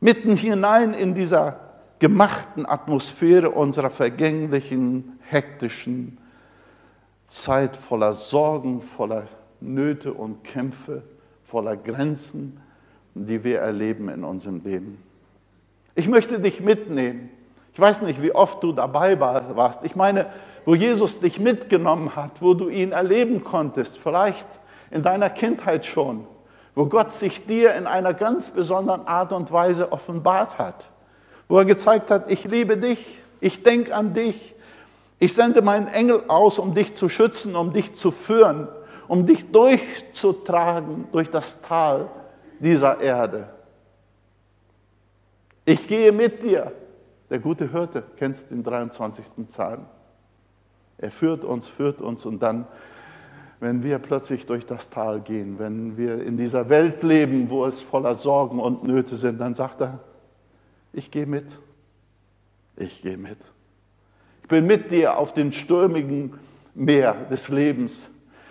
Mitten 0.00 0.36
hinein 0.36 0.92
in 0.94 1.14
dieser 1.14 1.60
gemachten 1.98 2.66
Atmosphäre 2.66 3.50
unserer 3.50 3.90
vergänglichen, 3.90 5.18
hektischen 5.22 6.18
Zeit 7.26 7.76
voller 7.76 8.12
Sorgen, 8.12 8.80
voller 8.80 9.26
Nöte 9.60 10.12
und 10.12 10.44
Kämpfe, 10.44 11.02
voller 11.42 11.76
Grenzen, 11.76 12.60
die 13.14 13.42
wir 13.42 13.60
erleben 13.60 14.08
in 14.08 14.22
unserem 14.22 14.62
Leben. 14.62 15.02
Ich 15.94 16.08
möchte 16.08 16.38
dich 16.38 16.60
mitnehmen 16.60 17.30
ich 17.76 17.80
weiß 17.80 18.00
nicht, 18.00 18.22
wie 18.22 18.34
oft 18.34 18.62
du 18.62 18.72
dabei 18.72 19.20
warst. 19.20 19.84
Ich 19.84 19.94
meine, 19.94 20.28
wo 20.66 20.74
Jesus 20.74 21.20
dich 21.20 21.38
mitgenommen 21.38 22.16
hat, 22.16 22.42
wo 22.42 22.52
du 22.52 22.68
ihn 22.68 22.90
erleben 22.92 23.44
konntest, 23.44 23.98
vielleicht 23.98 24.46
in 24.90 25.00
deiner 25.00 25.30
Kindheit 25.30 25.86
schon, 25.86 26.26
wo 26.74 26.86
Gott 26.86 27.12
sich 27.12 27.46
dir 27.46 27.74
in 27.74 27.86
einer 27.86 28.12
ganz 28.12 28.50
besonderen 28.50 29.06
Art 29.06 29.32
und 29.32 29.50
Weise 29.52 29.92
offenbart 29.92 30.58
hat, 30.58 30.88
wo 31.48 31.56
er 31.56 31.64
gezeigt 31.64 32.10
hat, 32.10 32.30
ich 32.30 32.44
liebe 32.44 32.76
dich, 32.76 33.20
ich 33.40 33.62
denke 33.62 33.94
an 33.94 34.12
dich, 34.12 34.54
ich 35.20 35.32
sende 35.32 35.62
meinen 35.62 35.86
Engel 35.86 36.24
aus, 36.26 36.58
um 36.58 36.74
dich 36.74 36.94
zu 36.94 37.08
schützen, 37.08 37.54
um 37.54 37.72
dich 37.72 37.94
zu 37.94 38.10
führen, 38.10 38.66
um 39.06 39.24
dich 39.24 39.52
durchzutragen 39.52 41.06
durch 41.12 41.30
das 41.30 41.62
Tal 41.62 42.10
dieser 42.58 43.00
Erde. 43.00 43.48
Ich 45.64 45.86
gehe 45.86 46.10
mit 46.10 46.42
dir. 46.42 46.72
Der 47.30 47.38
gute 47.38 47.70
Hirte, 47.70 48.02
kennst 48.16 48.50
den 48.50 48.62
23. 48.62 49.46
Psalm. 49.48 49.86
Er 50.98 51.10
führt 51.10 51.44
uns, 51.44 51.68
führt 51.68 52.00
uns 52.00 52.24
und 52.26 52.42
dann, 52.42 52.66
wenn 53.60 53.82
wir 53.82 53.98
plötzlich 53.98 54.46
durch 54.46 54.66
das 54.66 54.90
Tal 54.90 55.20
gehen, 55.20 55.58
wenn 55.58 55.96
wir 55.96 56.22
in 56.22 56.36
dieser 56.36 56.68
Welt 56.68 57.02
leben, 57.02 57.50
wo 57.50 57.66
es 57.66 57.80
voller 57.80 58.14
Sorgen 58.14 58.60
und 58.60 58.84
Nöte 58.84 59.16
sind, 59.16 59.40
dann 59.40 59.54
sagt 59.54 59.80
er, 59.80 60.00
ich 60.92 61.10
gehe 61.10 61.26
mit, 61.26 61.58
ich 62.76 63.02
gehe 63.02 63.18
mit. 63.18 63.38
Ich 64.42 64.48
bin 64.48 64.66
mit 64.66 64.90
dir 64.90 65.18
auf 65.18 65.34
den 65.34 65.52
stürmigen 65.52 66.34
Meer 66.74 67.14
des 67.30 67.48
Lebens. 67.48 68.10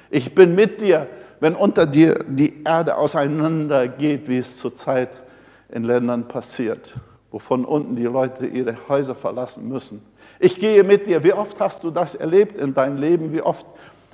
Ich 0.09 0.35
bin 0.35 0.55
mit 0.55 0.81
dir, 0.81 1.07
wenn 1.39 1.55
unter 1.55 1.85
dir 1.85 2.19
die 2.27 2.63
Erde 2.63 2.97
auseinandergeht, 2.97 4.27
wie 4.27 4.37
es 4.37 4.57
zurzeit 4.57 5.23
in 5.69 5.83
Ländern 5.83 6.27
passiert 6.27 6.95
wo 7.35 7.39
von 7.39 7.65
unten 7.65 7.97
die 7.97 8.05
Leute 8.05 8.47
ihre 8.47 8.77
Häuser 8.87 9.13
verlassen 9.13 9.67
müssen. 9.67 10.01
Ich 10.39 10.59
gehe 10.59 10.83
mit 10.83 11.07
dir. 11.07 11.23
Wie 11.23 11.33
oft 11.33 11.59
hast 11.59 11.83
du 11.83 11.91
das 11.91 12.15
erlebt 12.15 12.57
in 12.57 12.73
deinem 12.73 12.97
Leben? 12.97 13.31
Wie 13.31 13.41
oft 13.41 13.65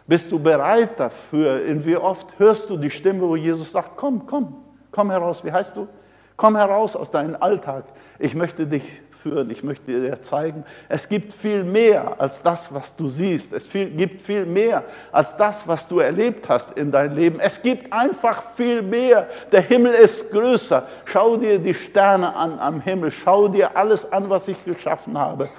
Bist 0.08 0.32
du 0.32 0.40
bereit 0.40 1.00
dafür? 1.00 1.64
In 1.64 1.86
wie 1.86 1.96
oft 1.96 2.38
hörst 2.38 2.70
du 2.70 2.76
die 2.76 2.90
Stimme, 2.90 3.22
wo 3.22 3.36
Jesus 3.36 3.72
sagt, 3.72 3.96
komm, 3.96 4.26
komm, 4.26 4.56
komm 4.92 5.10
heraus. 5.10 5.46
Wie 5.46 5.52
heißt 5.52 5.78
du? 5.78 5.88
Komm 6.36 6.56
heraus 6.58 6.96
aus 6.96 7.12
deinem 7.12 7.38
Alltag. 7.40 7.86
Ich 8.20 8.34
möchte 8.34 8.66
dich 8.66 8.84
führen. 9.10 9.50
Ich 9.52 9.64
möchte 9.64 9.86
dir 9.86 10.22
zeigen, 10.22 10.66
es 10.90 11.08
gibt 11.08 11.32
viel 11.32 11.64
mehr 11.64 12.20
als 12.20 12.42
das, 12.42 12.74
was 12.74 12.96
du 12.96 13.08
siehst. 13.08 13.54
Es 13.54 13.72
gibt 13.72 14.22
viel 14.22 14.46
mehr 14.46 14.84
als 15.12 15.38
das, 15.38 15.68
was 15.68 15.88
du 15.88 16.00
erlebt 16.00 16.50
hast 16.50 16.78
in 16.78 16.92
deinem 16.92 17.16
Leben. 17.16 17.40
Es 17.40 17.62
gibt 17.62 17.94
einfach 17.94 18.44
viel 18.52 18.82
mehr. 18.82 19.28
Der 19.52 19.62
Himmel 19.62 19.94
ist 19.94 20.32
größer. 20.32 20.88
Schau 21.06 21.38
dir 21.38 21.60
die 21.60 21.74
Sterne 21.74 22.36
an 22.36 22.60
am 22.60 22.82
Himmel. 22.82 23.12
Schau 23.12 23.48
dir 23.48 23.78
alles 23.78 24.12
an, 24.12 24.30
was 24.30 24.48
ich 24.48 24.66
geschaffen 24.66 25.18
habe. 25.18 25.50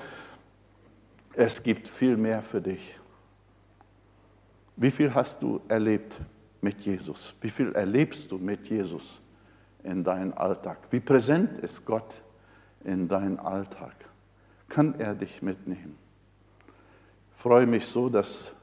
Es 1.34 1.62
gibt 1.62 1.88
viel 1.88 2.16
mehr 2.16 2.42
für 2.42 2.60
dich. 2.60 2.98
Wie 4.76 4.90
viel 4.90 5.14
hast 5.14 5.42
du 5.42 5.60
erlebt 5.68 6.20
mit 6.60 6.80
Jesus? 6.80 7.34
Wie 7.40 7.48
viel 7.48 7.72
erlebst 7.72 8.30
du 8.30 8.38
mit 8.38 8.68
Jesus 8.68 9.20
in 9.82 10.04
deinem 10.04 10.32
Alltag? 10.34 10.78
Wie 10.90 11.00
präsent 11.00 11.58
ist 11.58 11.84
Gott 11.86 12.22
in 12.84 13.08
deinen 13.08 13.38
Alltag? 13.38 13.94
Kann 14.68 14.94
er 14.98 15.14
dich 15.14 15.42
mitnehmen? 15.42 15.96
Ich 17.34 17.42
freue 17.42 17.66
mich 17.66 17.86
so, 17.86 18.08
dass 18.08 18.54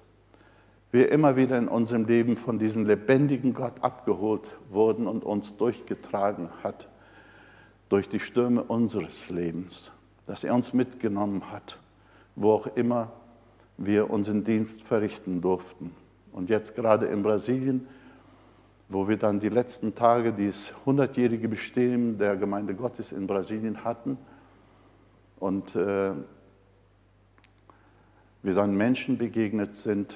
wir 0.92 1.12
immer 1.12 1.36
wieder 1.36 1.58
in 1.58 1.68
unserem 1.68 2.06
Leben 2.06 2.36
von 2.38 2.58
diesem 2.58 2.86
lebendigen 2.86 3.54
Gott 3.54 3.84
abgeholt 3.84 4.48
wurden 4.70 5.08
und 5.08 5.24
uns 5.24 5.58
durchgetragen 5.58 6.50
hat 6.64 6.88
durch 7.90 8.10
die 8.10 8.20
Stürme 8.20 8.64
unseres 8.64 9.30
Lebens, 9.30 9.92
dass 10.26 10.44
er 10.44 10.54
uns 10.54 10.74
mitgenommen 10.74 11.52
hat, 11.52 11.80
wo 12.39 12.53
auch 12.53 12.67
immer 12.77 13.12
wir 13.77 14.10
unseren 14.10 14.46
Dienst 14.46 14.84
verrichten 14.84 15.41
durften. 15.41 15.93
Und 16.31 16.50
jetzt 16.50 16.74
gerade 16.74 17.05
in 17.08 17.22
Brasilien, 17.22 17.86
wo 18.88 19.10
wir 19.10 19.17
dann 19.17 19.41
die 19.41 19.50
letzten 19.50 19.93
Tage 19.93 20.31
dieses 20.31 20.74
100-jährige 20.86 21.50
Bestehen 21.50 22.17
der 22.17 22.38
Gemeinde 22.38 22.75
Gottes 22.75 23.12
in 23.12 23.27
Brasilien 23.27 23.84
hatten 23.84 24.17
und 25.39 25.75
äh, 25.75 26.13
wir 28.41 28.55
dann 28.55 28.75
Menschen 28.75 29.17
begegnet 29.17 29.75
sind, 29.75 30.15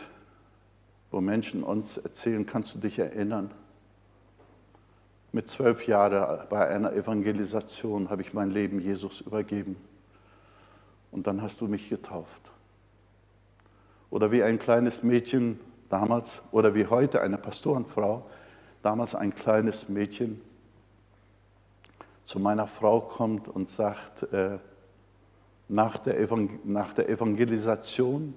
wo 1.12 1.20
Menschen 1.20 1.62
uns 1.62 1.98
erzählen, 1.98 2.46
kannst 2.46 2.74
du 2.74 2.80
dich 2.80 3.00
erinnern? 3.00 3.52
Mit 5.34 5.50
zwölf 5.50 5.88
Jahren 5.88 6.48
bei 6.50 6.70
einer 6.70 6.94
Evangelisation 6.94 8.10
habe 8.10 8.22
ich 8.22 8.34
mein 8.34 8.50
Leben 8.50 8.80
Jesus 8.80 9.20
übergeben 9.20 9.76
und 11.14 11.28
dann 11.28 11.42
hast 11.42 11.62
du 11.62 11.68
mich 11.68 11.90
getauft. 11.90 12.52
Oder 14.10 14.32
wie 14.32 14.44
ein 14.44 14.60
kleines 14.60 15.04
Mädchen 15.04 15.60
damals 15.90 16.44
oder 16.52 16.74
wie 16.74 16.88
heute 16.88 17.22
eine 17.22 17.38
Pastorenfrau, 17.38 18.26
damals 18.82 19.16
ein 19.16 19.34
kleines 19.34 19.90
Mädchen 19.90 20.42
zu 22.26 22.40
meiner 22.40 22.68
Frau 22.68 23.02
kommt 23.02 23.48
und 23.48 23.70
sagt, 23.70 24.24
äh, 24.34 24.58
nach, 25.68 25.98
der 25.98 26.16
nach 26.64 26.94
der 26.94 27.10
Evangelisation 27.10 28.34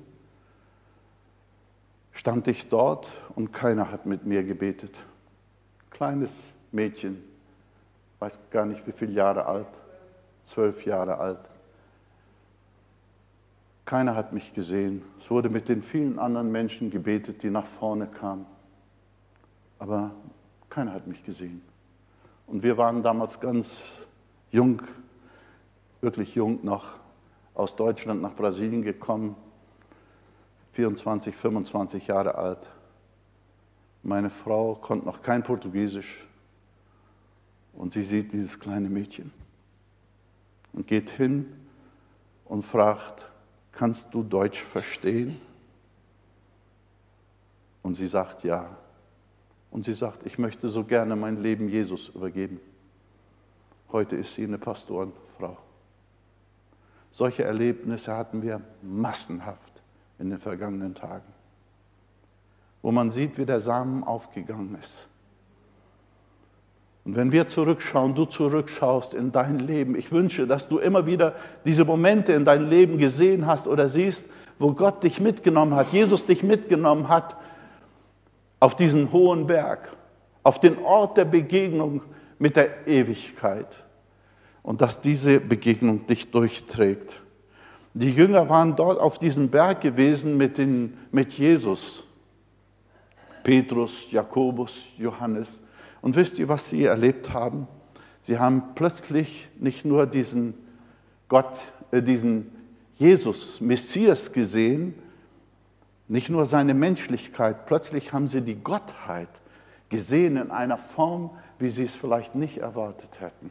stand 2.13 2.49
ich 2.49 2.69
dort 2.69 3.11
und 3.35 3.53
keiner 3.53 3.91
hat 3.91 4.07
mit 4.07 4.25
mir 4.25 4.43
gebetet. 4.43 4.95
Kleines 5.91 6.55
Mädchen, 6.73 7.23
weiß 8.19 8.39
gar 8.51 8.65
nicht 8.65 8.87
wie 8.87 8.93
viele 8.93 9.13
Jahre 9.13 9.47
alt, 9.47 9.69
zwölf 10.43 10.85
Jahre 10.85 11.19
alt. 11.19 11.41
Keiner 13.87 14.17
hat 14.17 14.33
mich 14.33 14.53
gesehen. 14.53 15.03
Es 15.17 15.31
wurde 15.31 15.49
mit 15.49 15.69
den 15.69 15.81
vielen 15.81 16.19
anderen 16.19 16.51
Menschen 16.51 16.91
gebetet, 16.91 17.45
die 17.45 17.51
nach 17.51 17.67
vorne 17.67 18.09
kamen. 18.09 18.45
Aber 19.79 20.11
keiner 20.69 20.93
hat 20.93 21.07
mich 21.07 21.25
gesehen. 21.25 21.63
Und 22.49 22.65
wir 22.65 22.77
waren 22.77 23.05
damals 23.05 23.39
ganz 23.39 24.09
jung, 24.51 24.83
wirklich 26.01 26.35
jung 26.35 26.65
noch, 26.65 26.95
aus 27.55 27.77
Deutschland 27.77 28.21
nach 28.21 28.35
Brasilien 28.35 28.83
gekommen, 28.83 29.37
24, 30.73 31.35
25 31.35 32.09
Jahre 32.09 32.35
alt. 32.35 32.69
Meine 34.03 34.31
Frau 34.31 34.75
konnte 34.75 35.07
noch 35.07 35.23
kein 35.23 35.45
Portugiesisch 35.45 36.27
und 37.73 37.93
sie 37.93 38.03
sieht 38.03 38.33
dieses 38.33 38.59
kleine 38.59 38.91
Mädchen 38.91 39.33
und 40.73 40.89
geht 40.89 41.09
hin 41.09 41.47
und 42.45 42.63
fragt, 42.65 43.27
kannst 43.77 44.15
du 44.15 44.23
Deutsch 44.23 44.61
verstehen? 44.61 45.41
Und 47.83 47.95
sie 47.95 48.07
sagt 48.07 48.43
ja. 48.43 48.77
Und 49.71 49.85
sie 49.85 49.93
sagt, 49.93 50.27
ich 50.27 50.39
möchte 50.39 50.69
so 50.69 50.85
gerne 50.85 51.15
mein 51.15 51.43
Leben 51.43 51.69
Jesus 51.69 52.09
übergeben. 52.09 52.59
Heute 53.93 54.17
ist 54.17 54.35
sie 54.35 54.45
eine 54.45 54.59
Pastorenfrau. 54.59 55.59
Solche 57.13 57.45
Erlebnisse 57.45 58.17
hatten 58.17 58.43
wir 58.43 58.61
massenhaft 58.83 59.83
in 60.19 60.31
den 60.31 60.39
vergangenen 60.39 60.95
Tagen, 60.95 61.33
wo 62.83 62.91
man 62.91 63.11
sieht, 63.11 63.39
wie 63.39 63.47
der 63.47 63.61
Samen 63.61 64.03
aufgegangen 64.05 64.77
ist. 64.81 65.09
Und 67.07 67.15
wenn 67.15 67.31
wir 67.31 67.47
zurückschauen, 67.47 68.17
du 68.17 68.25
zurückschaust 68.25 69.15
in 69.15 69.31
dein 69.31 69.61
Leben, 69.61 69.95
ich 69.95 70.11
wünsche, 70.11 70.49
dass 70.49 70.69
du 70.69 70.79
immer 70.79 71.07
wieder 71.07 71.37
diese 71.65 71.85
Momente 71.85 72.33
in 72.33 72.45
deinem 72.45 72.69
Leben 72.69 72.99
gesehen 72.99 73.47
hast 73.47 73.69
oder 73.69 73.89
siehst, 73.89 74.29
wo 74.59 74.73
Gott 74.73 75.05
dich 75.05 75.21
mitgenommen 75.21 75.77
hat, 75.77 75.93
Jesus 75.93 76.27
dich 76.27 76.43
mitgenommen 76.43 77.09
hat 77.09 77.37
auf 78.59 78.75
diesen 78.75 79.13
hohen 79.13 79.47
Berg, 79.47 79.97
auf 80.43 80.59
den 80.59 80.79
Ort 80.79 81.17
der 81.17 81.27
Begegnung 81.27 82.03
mit 82.41 82.57
der 82.57 82.89
Ewigkeit 82.89 83.85
und 84.65 84.81
dass 84.81 85.01
diese 85.01 85.39
Begegnung 85.39 86.09
dich 86.09 86.33
durchträgt. 86.33 87.21
Die 87.95 88.11
Jünger 88.11 88.49
waren 88.49 88.75
dort 88.75 88.99
auf 88.99 89.19
diesem 89.19 89.49
Berg 89.49 89.81
gewesen 89.81 90.37
mit, 90.37 90.59
den, 90.59 90.99
mit 91.13 91.35
Jesus, 91.35 92.03
Petrus, 93.45 94.11
Jakobus, 94.11 94.87
Johannes. 94.99 95.61
Und 96.07 96.15
wisst 96.15 96.39
ihr, 96.39 96.49
was 96.49 96.71
sie 96.71 96.85
erlebt 96.85 97.33
haben? 97.33 97.67
Sie 98.23 98.39
haben 98.39 98.77
plötzlich 98.77 99.49
nicht 99.59 99.85
nur 99.85 100.07
diesen 100.07 100.55
Gott, 101.27 101.59
äh, 101.91 102.01
diesen 102.01 102.49
Jesus, 102.95 103.61
Messias 103.61 104.31
gesehen, 104.31 104.95
nicht 106.07 106.31
nur 106.31 106.47
seine 106.47 106.75
Menschlichkeit, 106.75 107.67
plötzlich 107.67 108.13
haben 108.13 108.29
sie 108.29 108.41
die 108.43 108.55
Gottheit 108.55 109.29
gesehen 109.89 110.37
in 110.37 110.53
einer 110.53 110.79
Form, 110.79 111.31
wie 111.59 111.71
sie 111.71 111.83
es 111.83 111.97
vielleicht 111.97 112.37
nicht 112.37 112.59
erwartet 112.59 113.21
hätten. 113.21 113.51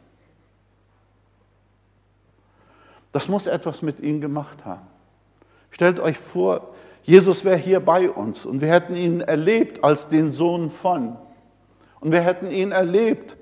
Das 3.12 3.28
muss 3.28 3.46
etwas 3.46 3.82
mit 3.82 4.00
ihnen 4.00 4.22
gemacht 4.22 4.64
haben. 4.64 4.86
Stellt 5.70 6.00
euch 6.00 6.16
vor, 6.16 6.72
Jesus 7.02 7.44
wäre 7.44 7.58
hier 7.58 7.80
bei 7.80 8.08
uns 8.08 8.46
und 8.46 8.62
wir 8.62 8.70
hätten 8.70 8.96
ihn 8.96 9.20
erlebt 9.20 9.84
als 9.84 10.08
den 10.08 10.30
Sohn 10.30 10.70
von. 10.70 11.18
Und 12.00 12.12
wir 12.12 12.20
hätten 12.20 12.50
ihn 12.50 12.72
erlebt 12.72 13.36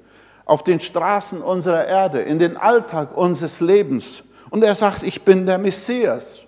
auf 0.45 0.63
den 0.63 0.81
Straßen 0.81 1.41
unserer 1.43 1.87
Erde, 1.87 2.21
in 2.21 2.39
den 2.39 2.57
Alltag 2.57 3.17
unseres 3.17 3.61
Lebens. 3.61 4.25
Und 4.51 4.63
er 4.63 4.75
sagt, 4.75 5.03
ich 5.03 5.23
bin 5.23 5.47
der 5.47 5.59
Messias. 5.59 6.41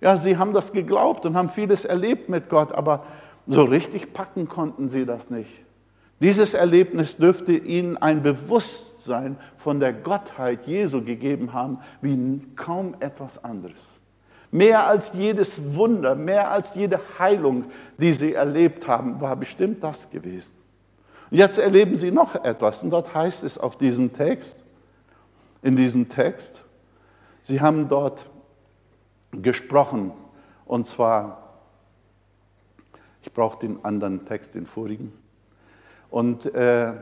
Ja, 0.00 0.16
sie 0.16 0.38
haben 0.38 0.52
das 0.52 0.72
geglaubt 0.72 1.26
und 1.26 1.36
haben 1.36 1.48
vieles 1.48 1.84
erlebt 1.84 2.28
mit 2.28 2.48
Gott, 2.48 2.72
aber 2.72 3.04
so 3.46 3.64
richtig 3.64 4.12
packen 4.12 4.48
konnten 4.48 4.88
sie 4.88 5.04
das 5.04 5.30
nicht. 5.30 5.50
Dieses 6.20 6.52
Erlebnis 6.52 7.16
dürfte 7.16 7.52
ihnen 7.52 7.96
ein 7.96 8.22
Bewusstsein 8.22 9.36
von 9.56 9.80
der 9.80 9.94
Gottheit 9.94 10.66
Jesu 10.66 11.02
gegeben 11.02 11.54
haben, 11.54 11.78
wie 12.02 12.40
kaum 12.56 12.94
etwas 13.00 13.42
anderes. 13.42 13.80
Mehr 14.50 14.86
als 14.86 15.14
jedes 15.14 15.74
Wunder, 15.74 16.14
mehr 16.14 16.50
als 16.50 16.74
jede 16.74 17.00
Heilung, 17.18 17.64
die 17.96 18.12
sie 18.12 18.34
erlebt 18.34 18.86
haben, 18.86 19.20
war 19.20 19.34
bestimmt 19.36 19.82
das 19.82 20.10
gewesen. 20.10 20.59
Jetzt 21.30 21.58
erleben 21.58 21.96
sie 21.96 22.10
noch 22.10 22.34
etwas 22.44 22.82
und 22.82 22.90
dort 22.90 23.14
heißt 23.14 23.44
es 23.44 23.56
auf 23.56 23.76
diesem 23.76 24.12
Text, 24.12 24.64
in 25.62 25.76
diesem 25.76 26.08
Text, 26.08 26.62
sie 27.42 27.60
haben 27.60 27.88
dort 27.88 28.26
gesprochen. 29.30 30.12
Und 30.64 30.86
zwar, 30.86 31.54
ich 33.22 33.32
brauche 33.32 33.58
den 33.60 33.84
anderen 33.84 34.24
Text, 34.24 34.54
den 34.54 34.66
vorigen. 34.66 35.12
Und 36.10 36.52
äh, 36.54 36.94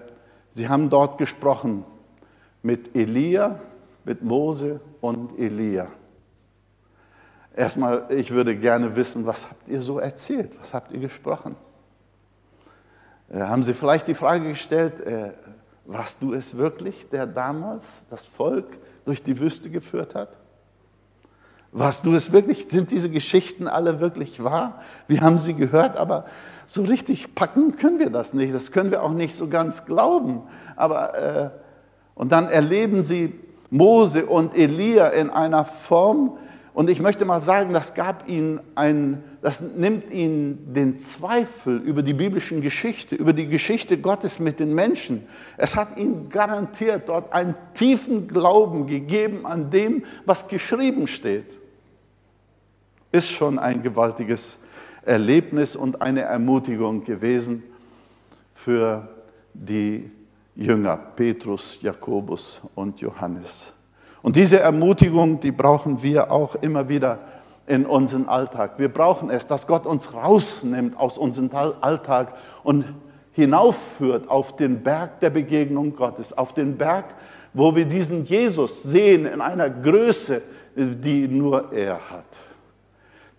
sie 0.51 0.69
haben 0.69 0.91
dort 0.91 1.19
gesprochen 1.19 1.85
mit 2.63 2.95
Elia, 2.97 3.61
mit 4.05 4.23
Mose 4.23 4.81
und 5.01 5.39
Elia. 5.39 5.89
Erstmal, 7.55 8.07
ich 8.11 8.31
würde 8.31 8.57
gerne 8.57 8.95
wissen, 8.95 9.27
was 9.27 9.49
habt 9.49 9.69
ihr 9.69 9.83
so 9.83 9.99
erzählt? 9.99 10.59
Was 10.61 10.75
habt 10.75 10.93
ihr 10.93 11.01
gesprochen? 11.01 11.57
Äh, 13.31 13.41
haben 13.41 13.63
Sie 13.63 13.75
vielleicht 13.75 14.09
die 14.09 14.15
Frage 14.15 14.49
gestellt, 14.49 15.01
äh, 15.01 15.33
warst 15.85 16.23
du 16.23 16.35
es 16.35 16.57
wirklich, 16.57 17.09
der 17.09 17.27
damals 17.27 18.03
das 18.11 18.27
Volk 18.27 18.67
durch 19.05 19.23
die 19.23 19.39
Wüste 19.39 19.71
geführt 19.71 20.15
hat? 20.15 20.37
Warst 21.73 22.07
du 22.07 22.15
es 22.15 22.33
wirklich? 22.33 22.67
Sind 22.71 22.91
diese 22.91 23.11
Geschichten 23.11 23.69
alle 23.69 24.01
wirklich 24.01 24.43
wahr? 24.43 24.81
Wir 25.07 25.21
haben 25.21 25.39
sie 25.39 25.55
gehört, 25.55 25.97
aber 25.97 26.25
so 26.67 26.83
richtig 26.83 27.35
packen 27.35 27.77
können 27.77 27.99
wir 27.99 28.11
das 28.11 28.33
nicht. 28.33 28.55
Das 28.55 28.73
können 28.73 28.91
wir 28.91 29.03
auch 29.03 29.13
nicht 29.13 29.35
so 29.35 29.49
ganz 29.49 29.85
glauben. 29.85 30.43
Aber 30.77 31.15
äh, 31.15 31.51
und 32.15 32.33
dann 32.33 32.49
erleben 32.49 33.05
sie 33.05 33.39
Mose 33.71 34.27
und 34.27 34.57
Elia 34.57 35.09
in 35.09 35.31
einer 35.31 35.65
Form, 35.65 36.39
und 36.75 36.91
ich 36.91 37.01
möchte 37.01 37.25
mal 37.25 37.41
sagen, 37.41 37.73
das 37.73 37.95
gab 37.95 38.29
ihnen 38.29 38.61
ein, 38.75 39.23
das 39.43 39.61
nimmt 39.61 40.11
ihnen 40.13 40.73
den 40.73 40.99
Zweifel 40.99 41.79
über 41.79 42.03
die 42.03 42.13
biblischen 42.13 42.61
Geschichte, 42.61 43.17
über 43.17 43.33
die 43.33 43.49
Geschichte 43.49 43.99
Gottes 43.99 44.39
mit 44.39 44.61
den 44.61 44.75
Menschen. 44.75 45.27
Es 45.57 45.77
hat 45.77 45.97
ihnen 45.97 46.29
garantiert 46.29 47.09
dort 47.09 47.33
einen 47.33 47.55
tiefen 47.75 48.29
Glauben 48.29 48.87
gegeben 48.87 49.45
an 49.47 49.71
dem, 49.71 50.05
was 50.25 50.49
geschrieben 50.49 51.07
steht. 51.09 51.59
Ist 53.11 53.31
schon 53.31 53.59
ein 53.59 53.83
gewaltiges 53.83 54.61
Erlebnis 55.03 55.75
und 55.75 56.03
eine 56.03 56.23
Ermutigung 56.23 57.03
gewesen 57.03 57.63
für 58.55 59.09
die 59.55 60.11
Jünger 60.55 60.97
Petrus, 60.97 61.79
Jakobus 61.81 62.61
und 62.75 63.01
Johannes. 63.01 63.73
Und 64.23 64.37
diese 64.37 64.61
Ermutigung, 64.61 65.41
die 65.41 65.53
brauchen 65.53 66.03
wir 66.03 66.31
auch 66.31 66.57
immer 66.57 66.89
wieder 66.89 67.21
in 67.67 67.87
unseren 67.87 68.29
Alltag. 68.29 68.79
Wir 68.79 68.93
brauchen 68.93 69.31
es, 69.31 69.47
dass 69.47 69.67
Gott 69.67 69.87
uns 69.87 70.15
rausnimmt 70.15 70.99
aus 70.99 71.19
unserem 71.19 71.51
Alltag 71.81 72.35
und 72.63 72.85
hinaufführt 73.33 74.29
auf 74.29 74.57
den 74.57 74.83
Berg 74.83 75.21
der 75.21 75.31
Begegnung 75.31 75.95
Gottes, 75.95 76.37
auf 76.37 76.55
den 76.55 76.77
Berg, 76.77 77.05
wo 77.53 77.77
wir 77.77 77.87
diesen 77.87 78.25
Jesus 78.25 78.83
sehen 78.83 79.27
in 79.27 79.41
einer 79.41 79.71
Größe, 79.71 80.43
die 80.75 81.29
nur 81.29 81.73
er 81.73 81.99
hat. 82.11 82.25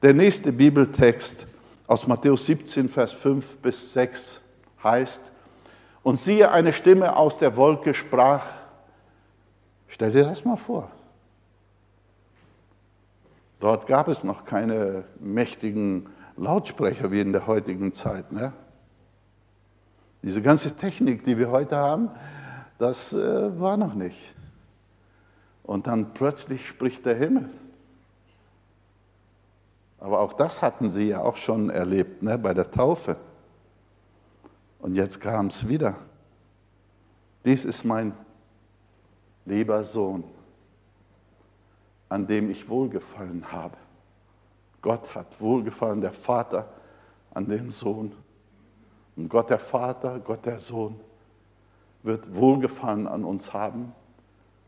Der 0.01 0.13
nächste 0.13 0.51
Bibeltext 0.51 1.47
aus 1.87 2.07
Matthäus 2.07 2.45
17, 2.45 2.87
Vers 2.87 3.11
5 3.11 3.57
bis 3.57 3.93
6 3.93 4.41
heißt, 4.83 5.31
und 6.03 6.17
siehe, 6.17 6.49
eine 6.51 6.71
Stimme 6.71 7.15
aus 7.15 7.37
der 7.37 7.57
Wolke 7.57 7.93
sprach, 7.93 8.45
Stell 9.89 10.11
dir 10.11 10.23
das 10.23 10.45
mal 10.45 10.55
vor. 10.55 10.89
Dort 13.59 13.87
gab 13.87 14.07
es 14.07 14.23
noch 14.23 14.45
keine 14.45 15.03
mächtigen 15.19 16.07
Lautsprecher 16.37 17.11
wie 17.11 17.19
in 17.19 17.33
der 17.33 17.47
heutigen 17.47 17.91
Zeit. 17.91 18.31
Ne? 18.31 18.53
Diese 20.21 20.41
ganze 20.41 20.75
Technik, 20.75 21.23
die 21.23 21.37
wir 21.37 21.51
heute 21.51 21.75
haben, 21.75 22.09
das 22.77 23.11
äh, 23.13 23.59
war 23.59 23.75
noch 23.75 23.95
nicht. 23.95 24.35
Und 25.63 25.87
dann 25.87 26.13
plötzlich 26.13 26.67
spricht 26.67 27.05
der 27.05 27.15
Himmel. 27.15 27.49
Aber 29.99 30.19
auch 30.21 30.33
das 30.33 30.61
hatten 30.61 30.89
sie 30.89 31.09
ja 31.09 31.21
auch 31.21 31.35
schon 31.35 31.69
erlebt 31.69 32.23
ne, 32.23 32.37
bei 32.37 32.53
der 32.53 32.71
Taufe. 32.71 33.17
Und 34.79 34.95
jetzt 34.95 35.19
kam 35.19 35.47
es 35.47 35.67
wieder. 35.67 35.95
Dies 37.43 37.65
ist 37.65 37.83
mein 37.83 38.13
lieber 39.49 39.83
Sohn, 39.83 40.23
an 42.07 42.27
dem 42.27 42.49
ich 42.49 42.69
wohlgefallen 42.69 43.51
habe. 43.51 43.75
Gott 44.81 45.13
hat 45.15 45.41
wohlgefallen, 45.41 46.01
der 46.01 46.13
Vater 46.13 46.69
an 47.33 47.47
den 47.47 47.69
Sohn. 47.69 48.13
Und 49.15 49.27
Gott 49.27 49.49
der 49.49 49.59
Vater, 49.59 50.19
Gott 50.19 50.45
der 50.45 50.59
Sohn 50.59 50.99
wird 52.03 52.33
wohlgefallen 52.33 53.07
an 53.07 53.25
uns 53.25 53.53
haben, 53.53 53.93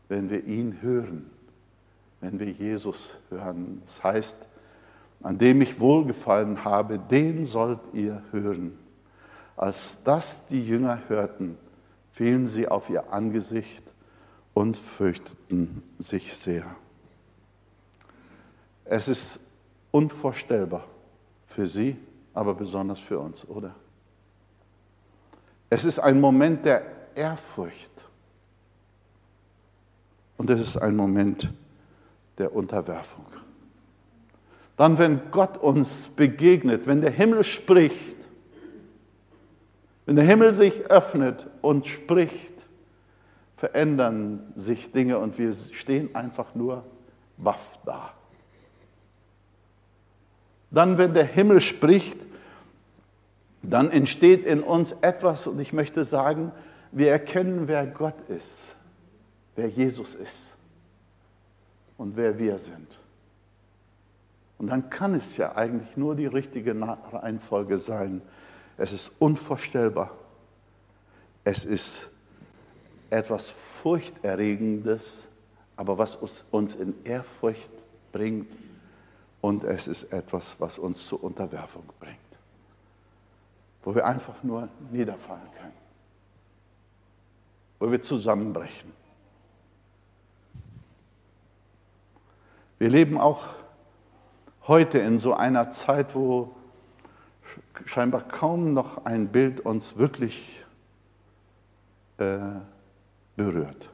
wenn 0.08 0.28
wir 0.28 0.44
ihn 0.44 0.82
hören, 0.82 1.30
wenn 2.20 2.38
wir 2.38 2.50
Jesus 2.50 3.16
hören. 3.30 3.80
Das 3.84 4.04
heißt, 4.04 4.46
an 5.22 5.38
dem 5.38 5.62
ich 5.62 5.80
wohlgefallen 5.80 6.64
habe, 6.64 6.98
den 6.98 7.44
sollt 7.44 7.80
ihr 7.94 8.22
hören. 8.32 8.78
Als 9.56 10.02
das 10.02 10.46
die 10.46 10.66
Jünger 10.66 11.00
hörten, 11.08 11.56
fielen 12.10 12.46
sie 12.46 12.68
auf 12.68 12.90
ihr 12.90 13.12
Angesicht 13.12 13.91
und 14.54 14.76
fürchteten 14.76 15.82
sich 15.98 16.34
sehr. 16.34 16.64
Es 18.84 19.08
ist 19.08 19.40
unvorstellbar 19.90 20.84
für 21.46 21.66
sie, 21.66 21.96
aber 22.34 22.54
besonders 22.54 23.00
für 23.00 23.18
uns, 23.18 23.46
oder? 23.48 23.74
Es 25.70 25.84
ist 25.84 25.98
ein 25.98 26.20
Moment 26.20 26.64
der 26.64 26.84
Ehrfurcht 27.14 27.90
und 30.36 30.50
es 30.50 30.60
ist 30.60 30.76
ein 30.76 30.96
Moment 30.96 31.50
der 32.38 32.54
Unterwerfung. 32.54 33.26
Dann, 34.76 34.98
wenn 34.98 35.30
Gott 35.30 35.58
uns 35.58 36.08
begegnet, 36.08 36.86
wenn 36.86 37.00
der 37.00 37.10
Himmel 37.10 37.44
spricht, 37.44 38.16
wenn 40.06 40.16
der 40.16 40.24
Himmel 40.24 40.52
sich 40.54 40.90
öffnet 40.90 41.46
und 41.60 41.86
spricht, 41.86 42.51
verändern 43.62 44.52
sich 44.56 44.90
Dinge 44.90 45.18
und 45.18 45.38
wir 45.38 45.54
stehen 45.54 46.16
einfach 46.16 46.56
nur 46.56 46.82
waff 47.36 47.78
da. 47.84 48.12
Dann, 50.72 50.98
wenn 50.98 51.14
der 51.14 51.26
Himmel 51.26 51.60
spricht, 51.60 52.16
dann 53.62 53.92
entsteht 53.92 54.44
in 54.46 54.64
uns 54.64 54.90
etwas 54.90 55.46
und 55.46 55.60
ich 55.60 55.72
möchte 55.72 56.02
sagen, 56.02 56.50
wir 56.90 57.12
erkennen, 57.12 57.68
wer 57.68 57.86
Gott 57.86 58.16
ist, 58.28 58.58
wer 59.54 59.68
Jesus 59.68 60.16
ist 60.16 60.56
und 61.96 62.16
wer 62.16 62.40
wir 62.40 62.58
sind. 62.58 62.98
Und 64.58 64.66
dann 64.66 64.90
kann 64.90 65.14
es 65.14 65.36
ja 65.36 65.54
eigentlich 65.54 65.96
nur 65.96 66.16
die 66.16 66.26
richtige 66.26 66.74
Reihenfolge 67.12 67.78
sein. 67.78 68.22
Es 68.76 68.92
ist 68.92 69.20
unvorstellbar. 69.20 70.10
Es 71.44 71.64
ist 71.64 72.11
etwas 73.12 73.50
Furchterregendes, 73.50 75.28
aber 75.76 75.98
was 75.98 76.16
uns 76.50 76.74
in 76.74 76.94
Ehrfurcht 77.04 77.70
bringt. 78.10 78.50
Und 79.42 79.64
es 79.64 79.86
ist 79.86 80.12
etwas, 80.12 80.58
was 80.60 80.78
uns 80.78 81.06
zur 81.06 81.22
Unterwerfung 81.22 81.84
bringt, 82.00 82.16
wo 83.82 83.94
wir 83.94 84.06
einfach 84.06 84.42
nur 84.42 84.68
niederfallen 84.90 85.42
können, 85.58 85.72
wo 87.80 87.90
wir 87.90 88.00
zusammenbrechen. 88.00 88.92
Wir 92.78 92.88
leben 92.88 93.18
auch 93.18 93.44
heute 94.66 94.98
in 94.98 95.18
so 95.18 95.34
einer 95.34 95.70
Zeit, 95.70 96.14
wo 96.14 96.54
scheinbar 97.84 98.22
kaum 98.22 98.72
noch 98.72 99.04
ein 99.04 99.28
Bild 99.28 99.60
uns 99.60 99.96
wirklich 99.98 100.64
äh, 102.18 102.38
berührt. 103.42 103.90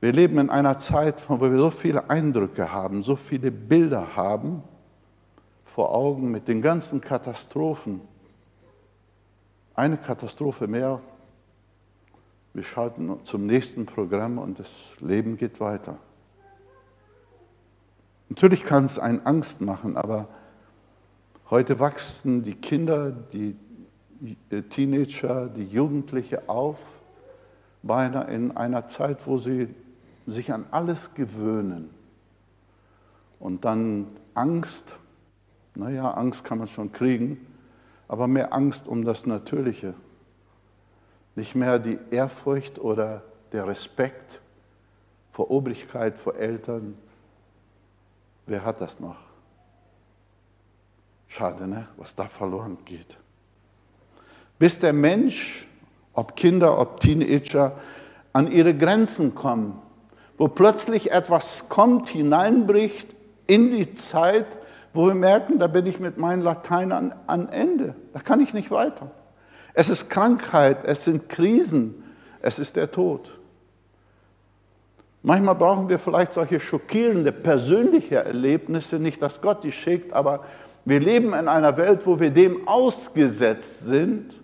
Wir 0.00 0.12
leben 0.12 0.38
in 0.38 0.50
einer 0.50 0.78
Zeit, 0.78 1.28
wo 1.28 1.40
wir 1.40 1.56
so 1.58 1.70
viele 1.70 2.08
Eindrücke 2.08 2.72
haben, 2.72 3.02
so 3.02 3.16
viele 3.16 3.50
Bilder 3.50 4.16
haben 4.16 4.62
vor 5.64 5.94
Augen 5.94 6.30
mit 6.30 6.48
den 6.48 6.62
ganzen 6.62 7.00
Katastrophen. 7.00 8.00
Eine 9.74 9.96
Katastrophe 9.96 10.66
mehr. 10.66 11.00
Wir 12.54 12.62
schalten 12.64 13.20
zum 13.24 13.46
nächsten 13.46 13.86
Programm 13.86 14.38
und 14.38 14.58
das 14.58 14.96
Leben 15.00 15.36
geht 15.36 15.60
weiter. 15.60 15.98
Natürlich 18.28 18.64
kann 18.64 18.84
es 18.84 18.98
einen 18.98 19.24
Angst 19.24 19.60
machen, 19.60 19.96
aber 19.96 20.28
heute 21.50 21.78
wachsen 21.78 22.42
die 22.42 22.54
Kinder, 22.54 23.10
die 23.10 23.56
Teenager, 24.70 25.48
die 25.48 25.64
Jugendliche 25.64 26.48
auf, 26.48 27.00
beinahe 27.82 28.30
in 28.32 28.56
einer 28.56 28.88
Zeit, 28.88 29.18
wo 29.26 29.38
sie 29.38 29.74
sich 30.26 30.52
an 30.52 30.66
alles 30.70 31.14
gewöhnen. 31.14 31.90
Und 33.38 33.64
dann 33.64 34.08
Angst, 34.34 34.96
naja, 35.74 36.10
Angst 36.12 36.44
kann 36.44 36.58
man 36.58 36.68
schon 36.68 36.92
kriegen, 36.92 37.46
aber 38.08 38.26
mehr 38.26 38.52
Angst 38.52 38.88
um 38.88 39.04
das 39.04 39.26
Natürliche. 39.26 39.94
Nicht 41.36 41.54
mehr 41.54 41.78
die 41.78 41.98
Ehrfurcht 42.10 42.78
oder 42.78 43.22
der 43.52 43.68
Respekt 43.68 44.40
vor 45.30 45.50
Obrigkeit, 45.50 46.18
vor 46.18 46.34
Eltern. 46.34 46.98
Wer 48.46 48.64
hat 48.64 48.80
das 48.80 48.98
noch? 48.98 49.20
Schade, 51.28 51.68
ne? 51.68 51.86
was 51.96 52.16
da 52.16 52.24
verloren 52.24 52.78
geht 52.84 53.16
bis 54.58 54.80
der 54.80 54.92
Mensch, 54.92 55.68
ob 56.12 56.36
Kinder, 56.36 56.78
ob 56.78 57.00
Teenager, 57.00 57.72
an 58.32 58.50
ihre 58.50 58.74
Grenzen 58.74 59.34
kommen, 59.34 59.80
wo 60.36 60.48
plötzlich 60.48 61.10
etwas 61.10 61.68
kommt, 61.68 62.08
hineinbricht 62.08 63.08
in 63.46 63.70
die 63.70 63.92
Zeit, 63.92 64.46
wo 64.92 65.06
wir 65.06 65.14
merken, 65.14 65.58
da 65.58 65.66
bin 65.66 65.86
ich 65.86 66.00
mit 66.00 66.18
meinem 66.18 66.42
Latein 66.42 66.92
an, 66.92 67.14
an 67.26 67.48
Ende, 67.48 67.94
da 68.12 68.20
kann 68.20 68.40
ich 68.40 68.54
nicht 68.54 68.70
weiter. 68.70 69.10
Es 69.74 69.90
ist 69.90 70.10
Krankheit, 70.10 70.78
es 70.84 71.04
sind 71.04 71.28
Krisen, 71.28 72.02
es 72.40 72.58
ist 72.58 72.76
der 72.76 72.90
Tod. 72.90 73.38
Manchmal 75.22 75.56
brauchen 75.56 75.88
wir 75.88 75.98
vielleicht 75.98 76.32
solche 76.32 76.60
schockierende 76.60 77.32
persönliche 77.32 78.16
Erlebnisse, 78.16 78.96
nicht 78.96 79.20
dass 79.20 79.40
Gott 79.40 79.64
die 79.64 79.72
schickt, 79.72 80.12
aber 80.12 80.44
wir 80.84 81.00
leben 81.00 81.34
in 81.34 81.48
einer 81.48 81.76
Welt, 81.76 82.06
wo 82.06 82.18
wir 82.18 82.30
dem 82.30 82.66
ausgesetzt 82.66 83.86
sind. 83.86 84.40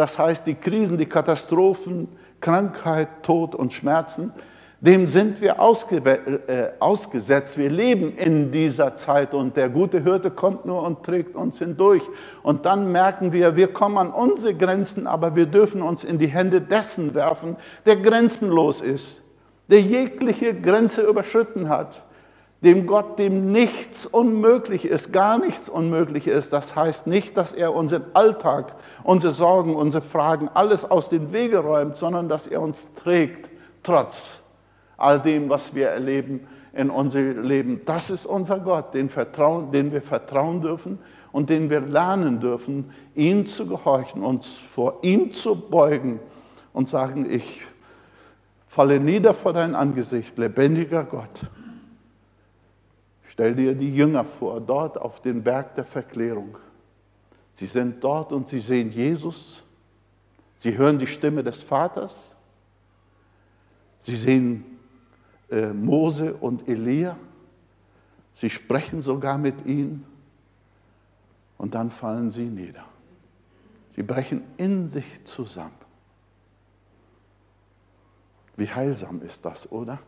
Das 0.00 0.18
heißt, 0.18 0.46
die 0.46 0.54
Krisen, 0.54 0.96
die 0.96 1.04
Katastrophen, 1.04 2.08
Krankheit, 2.40 3.22
Tod 3.22 3.54
und 3.54 3.74
Schmerzen, 3.74 4.32
dem 4.80 5.06
sind 5.06 5.42
wir 5.42 5.58
äh, 5.58 6.68
ausgesetzt. 6.78 7.58
Wir 7.58 7.68
leben 7.68 8.16
in 8.16 8.50
dieser 8.50 8.96
Zeit 8.96 9.34
und 9.34 9.58
der 9.58 9.68
gute 9.68 10.02
Hirte 10.02 10.30
kommt 10.30 10.64
nur 10.64 10.84
und 10.84 11.04
trägt 11.04 11.36
uns 11.36 11.58
hindurch. 11.58 12.00
Und 12.42 12.64
dann 12.64 12.90
merken 12.90 13.34
wir, 13.34 13.56
wir 13.56 13.74
kommen 13.74 13.98
an 13.98 14.10
unsere 14.10 14.54
Grenzen, 14.54 15.06
aber 15.06 15.36
wir 15.36 15.44
dürfen 15.44 15.82
uns 15.82 16.02
in 16.02 16.16
die 16.16 16.28
Hände 16.28 16.62
dessen 16.62 17.12
werfen, 17.12 17.56
der 17.84 17.96
grenzenlos 17.96 18.80
ist, 18.80 19.20
der 19.68 19.82
jegliche 19.82 20.58
Grenze 20.58 21.02
überschritten 21.02 21.68
hat, 21.68 22.02
dem 22.62 22.86
Gott, 22.86 23.18
dem 23.18 23.52
nichts 23.52 24.04
unmöglich 24.04 24.84
ist, 24.84 25.12
gar 25.12 25.38
nichts 25.38 25.68
unmöglich 25.68 26.26
ist. 26.26 26.52
Das 26.52 26.76
heißt 26.76 27.06
nicht, 27.06 27.36
dass 27.36 27.52
er 27.52 27.74
unseren 27.74 28.04
Alltag, 28.12 28.74
unsere 29.02 29.32
Sorgen, 29.32 29.74
unsere 29.74 30.02
Fragen, 30.02 30.50
alles 30.52 30.90
aus 30.90 31.08
den 31.08 31.32
Wege 31.32 31.58
räumt, 31.58 31.96
sondern 31.96 32.28
dass 32.28 32.46
er 32.46 32.60
uns 32.60 32.88
trägt, 33.02 33.50
trotz 33.82 34.40
all 34.98 35.20
dem, 35.20 35.48
was 35.48 35.74
wir 35.74 35.88
erleben 35.88 36.46
in 36.74 36.90
unserem 36.90 37.42
Leben. 37.42 37.80
Das 37.86 38.10
ist 38.10 38.26
unser 38.26 38.58
Gott, 38.58 38.92
den, 38.92 39.08
vertrauen, 39.08 39.72
den 39.72 39.90
wir 39.90 40.02
vertrauen 40.02 40.60
dürfen 40.60 40.98
und 41.32 41.48
den 41.48 41.70
wir 41.70 41.80
lernen 41.80 42.40
dürfen, 42.40 42.90
ihm 43.14 43.46
zu 43.46 43.66
gehorchen, 43.66 44.22
uns 44.22 44.52
vor 44.52 44.98
ihm 45.00 45.30
zu 45.30 45.56
beugen 45.56 46.20
und 46.74 46.90
sagen, 46.90 47.28
ich 47.30 47.62
falle 48.68 49.00
nieder 49.00 49.32
vor 49.32 49.54
dein 49.54 49.74
Angesicht, 49.74 50.36
lebendiger 50.36 51.04
Gott. 51.04 51.30
Stell 53.30 53.54
dir 53.54 53.76
die 53.76 53.94
Jünger 53.94 54.24
vor, 54.24 54.60
dort 54.60 54.98
auf 54.98 55.22
den 55.22 55.44
Berg 55.44 55.76
der 55.76 55.84
Verklärung. 55.84 56.58
Sie 57.52 57.66
sind 57.66 58.02
dort 58.02 58.32
und 58.32 58.48
sie 58.48 58.58
sehen 58.58 58.90
Jesus. 58.90 59.62
Sie 60.58 60.76
hören 60.76 60.98
die 60.98 61.06
Stimme 61.06 61.44
des 61.44 61.62
Vaters. 61.62 62.34
Sie 63.98 64.16
sehen 64.16 64.64
äh, 65.48 65.68
Mose 65.68 66.34
und 66.34 66.68
Elia. 66.68 67.16
Sie 68.32 68.50
sprechen 68.50 69.00
sogar 69.00 69.38
mit 69.38 69.64
ihnen 69.64 70.04
und 71.56 71.76
dann 71.76 71.92
fallen 71.92 72.32
sie 72.32 72.46
nieder. 72.46 72.84
Sie 73.94 74.02
brechen 74.02 74.42
in 74.56 74.88
sich 74.88 75.24
zusammen. 75.24 75.70
Wie 78.56 78.68
heilsam 78.68 79.22
ist 79.22 79.44
das, 79.44 79.70
oder? 79.70 80.00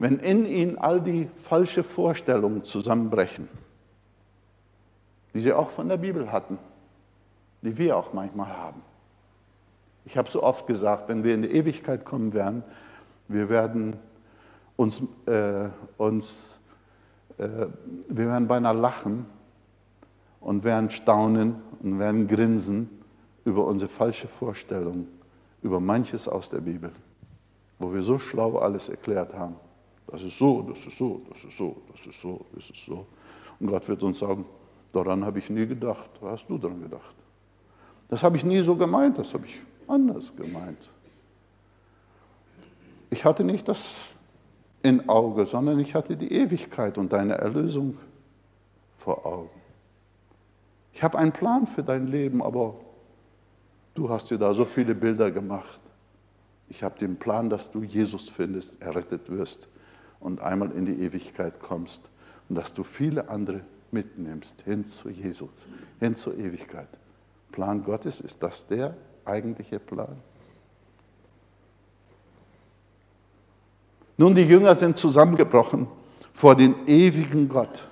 Wenn 0.00 0.18
in 0.18 0.46
ihnen 0.46 0.78
all 0.78 1.02
die 1.02 1.28
falsche 1.36 1.84
Vorstellungen 1.84 2.64
zusammenbrechen, 2.64 3.50
die 5.34 5.40
sie 5.40 5.52
auch 5.52 5.68
von 5.68 5.90
der 5.90 5.98
Bibel 5.98 6.32
hatten, 6.32 6.58
die 7.60 7.76
wir 7.76 7.98
auch 7.98 8.14
manchmal 8.14 8.48
haben. 8.48 8.80
Ich 10.06 10.16
habe 10.16 10.30
so 10.30 10.42
oft 10.42 10.66
gesagt, 10.66 11.10
wenn 11.10 11.22
wir 11.22 11.34
in 11.34 11.42
die 11.42 11.50
Ewigkeit 11.50 12.06
kommen 12.06 12.32
werden, 12.32 12.64
wir 13.28 13.50
werden 13.50 13.98
uns, 14.76 15.02
äh, 15.26 15.68
uns 15.98 16.58
äh, 17.36 17.66
wir 18.08 18.26
werden 18.26 18.48
beinahe 18.48 18.74
lachen 18.74 19.26
und 20.40 20.64
werden 20.64 20.88
staunen 20.88 21.56
und 21.82 21.98
werden 21.98 22.26
grinsen 22.26 22.88
über 23.44 23.66
unsere 23.66 23.90
falsche 23.90 24.28
Vorstellung, 24.28 25.08
über 25.60 25.78
manches 25.78 26.26
aus 26.26 26.48
der 26.48 26.62
Bibel, 26.62 26.90
wo 27.78 27.92
wir 27.92 28.00
so 28.00 28.18
schlau 28.18 28.56
alles 28.56 28.88
erklärt 28.88 29.34
haben. 29.34 29.56
Das 30.10 30.22
ist 30.24 30.36
so, 30.36 30.62
das 30.62 30.84
ist 30.84 30.98
so, 30.98 31.22
das 31.28 31.44
ist 31.44 31.56
so, 31.56 31.76
das 31.92 32.06
ist 32.06 32.20
so, 32.20 32.44
das 32.52 32.70
ist 32.70 32.84
so. 32.84 33.06
Und 33.60 33.68
Gott 33.68 33.86
wird 33.88 34.02
uns 34.02 34.18
sagen, 34.18 34.44
daran 34.92 35.24
habe 35.24 35.38
ich 35.38 35.48
nie 35.50 35.66
gedacht. 35.66 36.10
Was 36.20 36.32
hast 36.32 36.48
du 36.48 36.58
daran 36.58 36.80
gedacht? 36.82 37.14
Das 38.08 38.22
habe 38.24 38.36
ich 38.36 38.44
nie 38.44 38.60
so 38.60 38.74
gemeint, 38.74 39.18
das 39.18 39.32
habe 39.34 39.46
ich 39.46 39.60
anders 39.86 40.34
gemeint. 40.34 40.88
Ich 43.10 43.24
hatte 43.24 43.44
nicht 43.44 43.68
das 43.68 44.10
in 44.82 45.08
Auge, 45.08 45.46
sondern 45.46 45.78
ich 45.78 45.94
hatte 45.94 46.16
die 46.16 46.32
Ewigkeit 46.32 46.98
und 46.98 47.12
deine 47.12 47.34
Erlösung 47.34 47.96
vor 48.96 49.24
Augen. 49.24 49.60
Ich 50.92 51.04
habe 51.04 51.18
einen 51.18 51.32
Plan 51.32 51.66
für 51.66 51.84
dein 51.84 52.08
Leben, 52.08 52.42
aber 52.42 52.74
du 53.94 54.08
hast 54.08 54.30
dir 54.30 54.38
da 54.38 54.54
so 54.54 54.64
viele 54.64 54.94
Bilder 54.94 55.30
gemacht. 55.30 55.78
Ich 56.68 56.82
habe 56.82 56.98
den 56.98 57.16
Plan, 57.16 57.48
dass 57.48 57.70
du 57.70 57.82
Jesus 57.82 58.28
findest, 58.28 58.80
errettet 58.82 59.30
wirst 59.30 59.68
und 60.20 60.40
einmal 60.40 60.70
in 60.72 60.86
die 60.86 61.02
Ewigkeit 61.02 61.60
kommst 61.60 62.02
und 62.48 62.56
dass 62.56 62.74
du 62.74 62.84
viele 62.84 63.28
andere 63.28 63.62
mitnimmst 63.90 64.62
hin 64.62 64.84
zu 64.84 65.08
Jesus, 65.08 65.50
hin 65.98 66.14
zur 66.14 66.36
Ewigkeit. 66.38 66.88
Plan 67.50 67.82
Gottes, 67.82 68.20
ist 68.20 68.42
das 68.42 68.66
der 68.66 68.96
eigentliche 69.24 69.80
Plan? 69.80 70.16
Nun, 74.16 74.34
die 74.34 74.42
Jünger 74.42 74.74
sind 74.74 74.98
zusammengebrochen 74.98 75.88
vor 76.32 76.54
den 76.54 76.74
ewigen 76.86 77.48
Gott. 77.48 77.88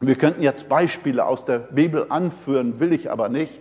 Wir 0.00 0.16
könnten 0.16 0.42
jetzt 0.42 0.68
Beispiele 0.68 1.24
aus 1.24 1.44
der 1.44 1.58
Bibel 1.58 2.06
anführen, 2.08 2.80
will 2.80 2.92
ich 2.92 3.10
aber 3.10 3.28
nicht, 3.28 3.60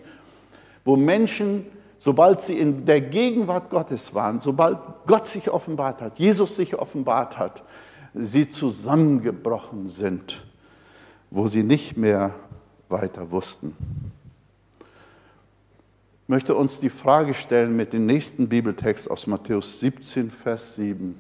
wo 0.84 0.96
Menschen, 0.96 1.66
sobald 2.00 2.42
sie 2.42 2.58
in 2.58 2.86
der 2.86 3.02
Gegenwart 3.02 3.70
Gottes 3.70 4.14
waren, 4.14 4.40
sobald 4.40 4.78
Gott 5.06 5.28
sich 5.28 5.50
offenbart 5.50 6.02
hat, 6.02 6.18
Jesus 6.20 6.56
sich 6.56 6.76
offenbart 6.78 7.38
hat, 7.38 7.64
sie 8.14 8.50
zusammengebrochen 8.50 9.88
sind, 9.88 10.44
wo 11.30 11.48
sie 11.48 11.64
nicht 11.64 11.98
mehr 11.98 12.34
weiter 12.88 13.32
wussten. 13.32 13.76
Ich 16.24 16.30
möchte 16.30 16.56
uns 16.56 16.80
die 16.80 16.90
Frage 16.90 17.34
stellen 17.34 17.76
mit 17.76 17.92
dem 17.94 18.06
nächsten 18.06 18.50
Bibeltext 18.50 19.10
aus 19.10 19.28
Matthäus 19.28 19.80
17, 19.80 20.30
Vers 20.30 20.76
7. 20.76 21.20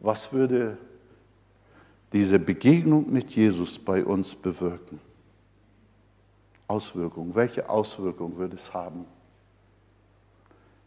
Was 0.00 0.32
würde 0.32 0.78
diese 2.12 2.38
Begegnung 2.38 3.12
mit 3.12 3.36
Jesus 3.36 3.78
bei 3.78 4.02
uns 4.02 4.34
bewirken? 4.34 4.98
Auswirkungen. 6.70 7.34
Welche 7.34 7.68
Auswirkungen 7.68 8.36
würde 8.36 8.54
es 8.54 8.72
haben? 8.72 9.04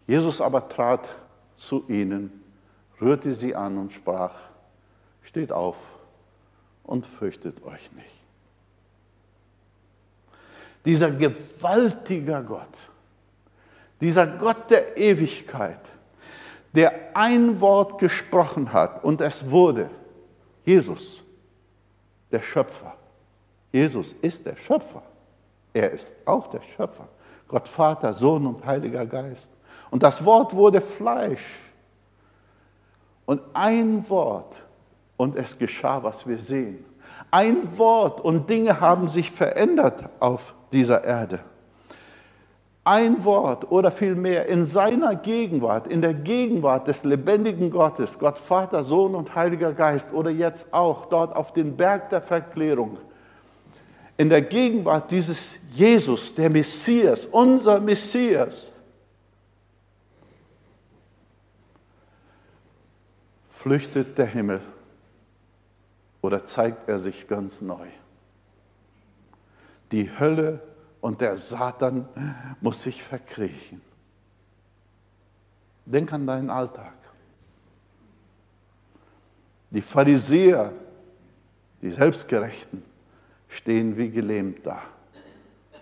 Jesus 0.08 0.40
aber 0.40 0.70
trat 0.70 1.10
zu 1.56 1.84
ihnen, 1.90 2.42
rührte 3.02 3.34
sie 3.34 3.54
an 3.54 3.78
und 3.78 3.92
sprach, 3.92 4.34
steht 5.24 5.52
auf 5.52 5.78
und 6.84 7.06
fürchtet 7.06 7.64
euch 7.66 7.92
nicht. 7.92 8.08
Dieser 10.86 11.12
gewaltige 11.12 12.42
Gott, 12.44 12.76
dieser 14.00 14.26
Gott 14.38 14.70
der 14.70 14.98
Ewigkeit, 14.98 15.80
der 16.74 17.16
ein 17.16 17.60
Wort 17.60 18.00
gesprochen 18.00 18.72
hat 18.72 19.04
und 19.04 19.20
es 19.20 19.50
wurde. 19.50 19.90
Jesus, 20.66 21.24
der 22.32 22.42
Schöpfer. 22.42 22.96
Jesus 23.74 24.14
ist 24.22 24.46
der 24.46 24.56
Schöpfer. 24.56 25.04
Er 25.74 25.92
ist 25.92 26.14
auch 26.26 26.48
der 26.48 26.62
Schöpfer. 26.62 27.08
Gott 27.48 27.68
Vater, 27.68 28.14
Sohn 28.14 28.46
und 28.46 28.66
Heiliger 28.66 29.06
Geist. 29.06 29.52
Und 29.92 30.04
das 30.04 30.24
Wort 30.24 30.56
wurde 30.56 30.82
Fleisch. 30.82 31.72
Und 33.26 33.42
ein 33.54 34.08
Wort 34.10 34.56
und 35.18 35.36
es 35.36 35.58
geschah, 35.58 36.02
was 36.04 36.28
wir 36.28 36.40
sehen. 36.40 36.86
Ein 37.32 37.78
Wort 37.78 38.22
und 38.22 38.50
Dinge 38.50 38.80
haben 38.80 39.10
sich 39.10 39.32
verändert 39.32 40.10
auf 40.20 40.54
dieser 40.72 41.04
Erde 41.04 41.44
ein 42.86 43.24
Wort 43.24 43.72
oder 43.72 43.92
vielmehr 43.92 44.48
in 44.48 44.66
seiner 44.66 45.16
Gegenwart, 45.16 45.88
in 45.88 46.02
der 46.02 46.14
Gegenwart 46.14 46.88
des 46.88 47.06
lebendigen 47.06 47.72
Gottes, 47.72 48.20
Gott 48.20 48.38
Vater, 48.38 48.84
Sohn 48.84 49.16
und 49.16 49.36
Heiliger 49.36 49.74
Geist 49.74 50.14
oder 50.14 50.30
jetzt 50.30 50.74
auch 50.74 51.06
dort 51.06 51.34
auf 51.36 51.54
den 51.54 51.78
Berg 51.78 52.10
der 52.10 52.22
Verklärung, 52.22 52.98
in 54.18 54.30
der 54.30 54.42
Gegenwart 54.42 55.10
dieses 55.12 55.58
Jesus, 55.74 56.36
der 56.36 56.50
Messias, 56.50 57.26
unser 57.26 57.80
Messias, 57.80 58.74
flüchtet 63.50 64.18
der 64.18 64.28
Himmel 64.28 64.62
oder 66.22 66.46
zeigt 66.46 66.88
er 66.88 67.00
sich 67.00 67.28
ganz 67.28 67.62
neu. 67.62 67.88
Die 69.92 70.10
Hölle 70.20 70.62
und 71.02 71.22
der 71.22 71.36
Satan 71.36 72.08
muss 72.62 72.84
sich 72.84 73.02
verkriechen. 73.02 73.82
Denk 75.86 76.14
an 76.14 76.26
deinen 76.28 76.50
Alltag. 76.50 76.94
Die 79.70 79.82
Pharisäer, 79.82 80.72
die 81.82 81.90
Selbstgerechten, 81.90 82.93
stehen 83.54 83.98
wie 83.98 84.10
gelähmt 84.10 84.66
da. 84.66 84.82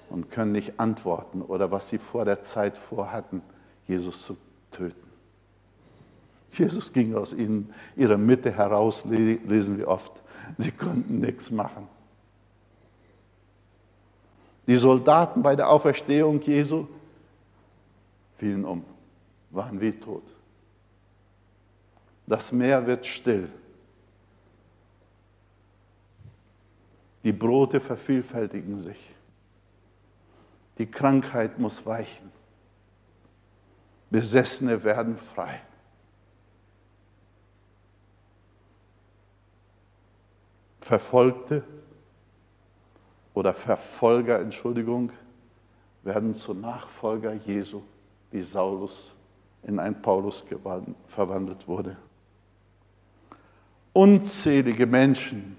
und 0.09 0.29
können 0.29 0.51
nicht 0.51 0.77
antworten 0.77 1.41
oder 1.41 1.71
was 1.71 1.89
sie 1.89 1.97
vor 1.97 2.25
der 2.25 2.41
Zeit 2.41 2.77
vorhatten, 2.77 3.41
Jesus 3.87 4.25
zu 4.25 4.35
töten. 4.71 5.09
Jesus 6.51 6.91
ging 6.91 7.15
aus 7.15 7.31
ihnen, 7.31 7.73
ihrer 7.95 8.17
Mitte 8.17 8.51
heraus, 8.51 9.05
lesen 9.05 9.77
wir 9.77 9.87
oft. 9.87 10.11
Sie 10.57 10.71
konnten 10.71 11.19
nichts 11.19 11.49
machen. 11.49 11.87
Die 14.67 14.75
Soldaten 14.75 15.41
bei 15.41 15.55
der 15.55 15.69
Auferstehung 15.69 16.41
Jesu 16.41 16.87
fielen 18.37 18.65
um, 18.65 18.83
waren 19.49 19.79
wie 19.79 19.93
tot. 19.93 20.23
Das 22.27 22.51
Meer 22.51 22.85
wird 22.85 23.05
still. 23.05 23.49
Die 27.23 27.33
Brote 27.33 27.79
vervielfältigen 27.79 28.79
sich. 28.79 29.15
Die 30.77 30.89
Krankheit 30.89 31.59
muss 31.59 31.85
weichen. 31.85 32.31
Besessene 34.09 34.83
werden 34.83 35.17
frei. 35.17 35.61
Verfolgte 40.81 41.63
oder 43.33 43.53
Verfolger, 43.53 44.39
Entschuldigung, 44.39 45.11
werden 46.03 46.33
zu 46.33 46.53
Nachfolger 46.53 47.33
Jesu, 47.33 47.83
wie 48.31 48.41
Saulus 48.41 49.11
in 49.63 49.79
ein 49.79 50.01
Paulus 50.01 50.43
verwandelt 51.05 51.67
wurde. 51.67 51.95
Unzählige 53.93 54.87
Menschen 54.87 55.57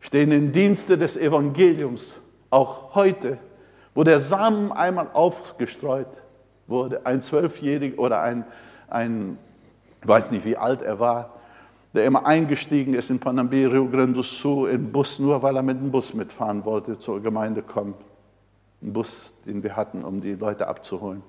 stehen 0.00 0.32
im 0.32 0.52
Dienste 0.52 0.98
des 0.98 1.16
Evangeliums, 1.16 2.18
auch 2.50 2.94
heute, 2.94 3.38
wo 3.94 4.02
der 4.02 4.18
Samen 4.18 4.72
einmal 4.72 5.08
aufgestreut 5.12 6.22
wurde. 6.66 7.04
Ein 7.06 7.20
Zwölfjähriger 7.20 7.98
oder 7.98 8.22
ein, 8.22 8.44
ein, 8.88 9.38
ich 10.00 10.08
weiß 10.08 10.30
nicht, 10.30 10.44
wie 10.44 10.56
alt 10.56 10.82
er 10.82 10.98
war, 10.98 11.34
der 11.92 12.04
immer 12.04 12.24
eingestiegen 12.24 12.94
ist 12.94 13.10
in 13.10 13.18
Panambi, 13.18 13.66
Rio 13.66 13.88
Grande 13.88 14.14
do 14.14 14.22
Sul, 14.22 14.70
im 14.70 14.92
Bus, 14.92 15.18
nur 15.18 15.42
weil 15.42 15.56
er 15.56 15.62
mit 15.62 15.80
dem 15.80 15.90
Bus 15.90 16.14
mitfahren 16.14 16.64
wollte, 16.64 16.98
zur 16.98 17.20
Gemeinde 17.20 17.62
kommen. 17.62 17.94
Ein 18.82 18.92
Bus, 18.92 19.34
den 19.44 19.62
wir 19.62 19.76
hatten, 19.76 20.04
um 20.04 20.20
die 20.20 20.34
Leute 20.34 20.68
abzuholen. 20.68 21.22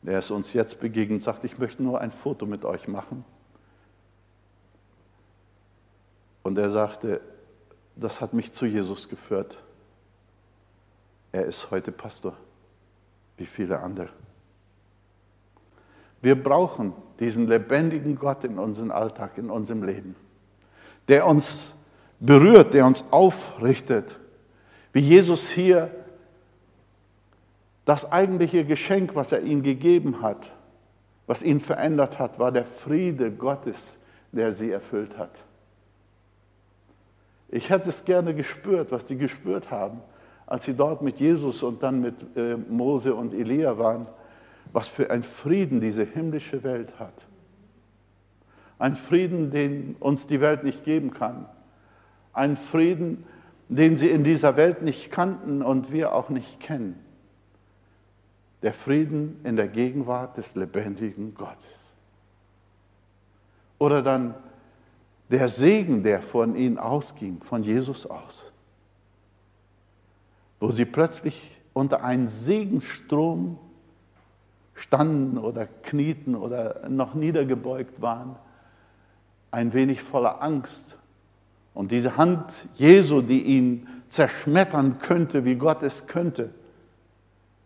Der 0.00 0.18
ist 0.18 0.30
uns 0.30 0.52
jetzt 0.52 0.80
begegnet, 0.80 1.22
sagt, 1.22 1.44
ich 1.44 1.58
möchte 1.58 1.82
nur 1.82 2.00
ein 2.00 2.10
Foto 2.10 2.46
mit 2.46 2.64
euch 2.64 2.88
machen. 2.88 3.24
Und 6.42 6.58
er 6.58 6.70
sagte, 6.70 7.20
das 7.96 8.20
hat 8.20 8.32
mich 8.32 8.52
zu 8.52 8.66
Jesus 8.66 9.08
geführt. 9.08 9.58
Er 11.30 11.44
ist 11.46 11.70
heute 11.70 11.92
Pastor, 11.92 12.36
wie 13.36 13.46
viele 13.46 13.80
andere. 13.80 14.10
Wir 16.20 16.40
brauchen 16.40 16.92
diesen 17.18 17.48
lebendigen 17.48 18.16
Gott 18.16 18.44
in 18.44 18.58
unserem 18.58 18.90
Alltag, 18.90 19.38
in 19.38 19.50
unserem 19.50 19.82
Leben, 19.82 20.14
der 21.08 21.26
uns 21.26 21.74
berührt, 22.20 22.74
der 22.74 22.86
uns 22.86 23.04
aufrichtet, 23.10 24.18
wie 24.92 25.00
Jesus 25.00 25.50
hier 25.50 25.90
das 27.84 28.10
eigentliche 28.12 28.64
Geschenk, 28.64 29.14
was 29.14 29.32
er 29.32 29.42
ihm 29.42 29.62
gegeben 29.62 30.22
hat, 30.22 30.52
was 31.26 31.42
ihn 31.42 31.60
verändert 31.60 32.18
hat, 32.18 32.38
war 32.38 32.52
der 32.52 32.64
Friede 32.64 33.32
Gottes, 33.32 33.96
der 34.30 34.52
sie 34.52 34.70
erfüllt 34.70 35.18
hat. 35.18 35.32
Ich 37.52 37.68
hätte 37.68 37.90
es 37.90 38.06
gerne 38.06 38.34
gespürt, 38.34 38.90
was 38.90 39.04
die 39.04 39.16
gespürt 39.16 39.70
haben, 39.70 40.00
als 40.46 40.64
sie 40.64 40.72
dort 40.72 41.02
mit 41.02 41.20
Jesus 41.20 41.62
und 41.62 41.82
dann 41.82 42.00
mit 42.00 42.14
äh, 42.34 42.56
Mose 42.56 43.14
und 43.14 43.34
Elia 43.34 43.76
waren, 43.76 44.08
was 44.72 44.88
für 44.88 45.10
ein 45.10 45.22
Frieden 45.22 45.82
diese 45.82 46.02
himmlische 46.02 46.64
Welt 46.64 46.98
hat. 46.98 47.12
Ein 48.78 48.96
Frieden, 48.96 49.50
den 49.50 49.96
uns 50.00 50.26
die 50.26 50.40
Welt 50.40 50.64
nicht 50.64 50.82
geben 50.84 51.12
kann. 51.12 51.46
Ein 52.32 52.56
Frieden, 52.56 53.24
den 53.68 53.98
sie 53.98 54.08
in 54.08 54.24
dieser 54.24 54.56
Welt 54.56 54.80
nicht 54.80 55.10
kannten 55.10 55.60
und 55.60 55.92
wir 55.92 56.14
auch 56.14 56.30
nicht 56.30 56.58
kennen. 56.58 56.98
Der 58.62 58.72
Frieden 58.72 59.40
in 59.44 59.56
der 59.56 59.68
Gegenwart 59.68 60.38
des 60.38 60.56
lebendigen 60.56 61.34
Gottes. 61.34 61.58
Oder 63.78 64.00
dann 64.00 64.34
der 65.32 65.48
Segen, 65.48 66.02
der 66.02 66.20
von 66.20 66.54
ihnen 66.54 66.78
ausging, 66.78 67.40
von 67.42 67.62
Jesus 67.62 68.04
aus. 68.06 68.52
Wo 70.60 70.70
sie 70.70 70.84
plötzlich 70.84 71.58
unter 71.72 72.04
einen 72.04 72.28
Segenstrom 72.28 73.58
standen 74.74 75.38
oder 75.38 75.66
knieten 75.66 76.34
oder 76.34 76.86
noch 76.90 77.14
niedergebeugt 77.14 78.02
waren, 78.02 78.36
ein 79.50 79.72
wenig 79.72 80.02
voller 80.02 80.42
Angst. 80.42 80.96
Und 81.72 81.92
diese 81.92 82.18
Hand 82.18 82.68
Jesu, 82.74 83.22
die 83.22 83.42
ihn 83.42 83.88
zerschmettern 84.08 84.98
könnte, 84.98 85.46
wie 85.46 85.54
Gott 85.54 85.82
es 85.82 86.06
könnte, 86.06 86.50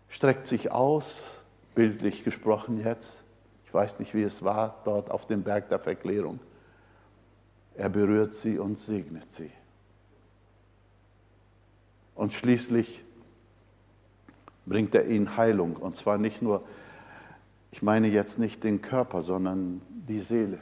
streckt 0.08 0.46
sich 0.46 0.70
aus, 0.70 1.40
bildlich 1.74 2.22
gesprochen 2.22 2.78
jetzt. 2.80 3.24
Ich 3.66 3.74
weiß 3.74 3.98
nicht, 3.98 4.14
wie 4.14 4.22
es 4.22 4.44
war 4.44 4.76
dort 4.84 5.10
auf 5.10 5.26
dem 5.26 5.42
Berg 5.42 5.68
der 5.68 5.80
Verklärung. 5.80 6.38
Er 7.76 7.88
berührt 7.90 8.34
sie 8.34 8.58
und 8.58 8.78
segnet 8.78 9.30
sie. 9.30 9.50
Und 12.14 12.32
schließlich 12.32 13.04
bringt 14.64 14.94
er 14.94 15.06
ihnen 15.06 15.36
Heilung. 15.36 15.76
Und 15.76 15.94
zwar 15.94 16.16
nicht 16.16 16.40
nur, 16.40 16.64
ich 17.70 17.82
meine 17.82 18.08
jetzt 18.08 18.38
nicht 18.38 18.64
den 18.64 18.80
Körper, 18.80 19.20
sondern 19.20 19.82
die 19.90 20.20
Seele. 20.20 20.58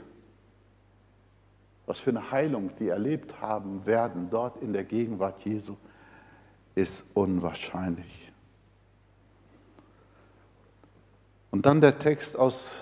Was 1.85 1.99
für 1.99 2.09
eine 2.09 2.31
Heilung 2.31 2.71
die 2.79 2.89
erlebt 2.89 3.39
haben 3.39 3.85
werden 3.85 4.29
dort 4.29 4.61
in 4.61 4.73
der 4.73 4.83
Gegenwart 4.83 5.45
Jesu, 5.45 5.77
ist 6.73 7.11
unwahrscheinlich. 7.13 8.33
Und 11.51 11.65
dann 11.65 11.79
der 11.79 11.97
Text 11.97 12.37
aus 12.37 12.81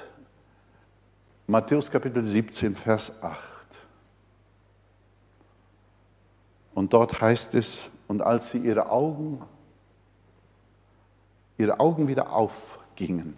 Matthäus 1.46 1.92
Kapitel 1.92 2.24
17, 2.24 2.76
Vers 2.76 3.22
8. 3.22 3.53
Und 6.74 6.94
dort 6.94 7.22
heißt 7.22 7.56
es, 7.56 7.92
und 8.08 8.22
als 8.22 8.52
sie 8.52 8.60
ihre 8.60 8.90
Augen, 8.90 9.42
ihre 11.58 11.80
Augen 11.80 12.08
wieder 12.08 12.34
aufgingen, 12.34 13.38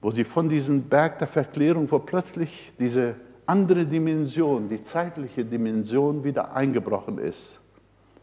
wo 0.00 0.10
sie 0.10 0.24
von 0.24 0.48
diesem 0.48 0.82
Berg 0.82 1.18
der 1.18 1.28
Verklärung, 1.28 1.90
wo 1.90 1.98
plötzlich 1.98 2.72
diese 2.78 3.16
andere 3.46 3.86
Dimension, 3.86 4.68
die 4.68 4.82
zeitliche 4.82 5.44
Dimension 5.44 6.22
wieder 6.24 6.54
eingebrochen 6.54 7.18
ist, 7.18 7.60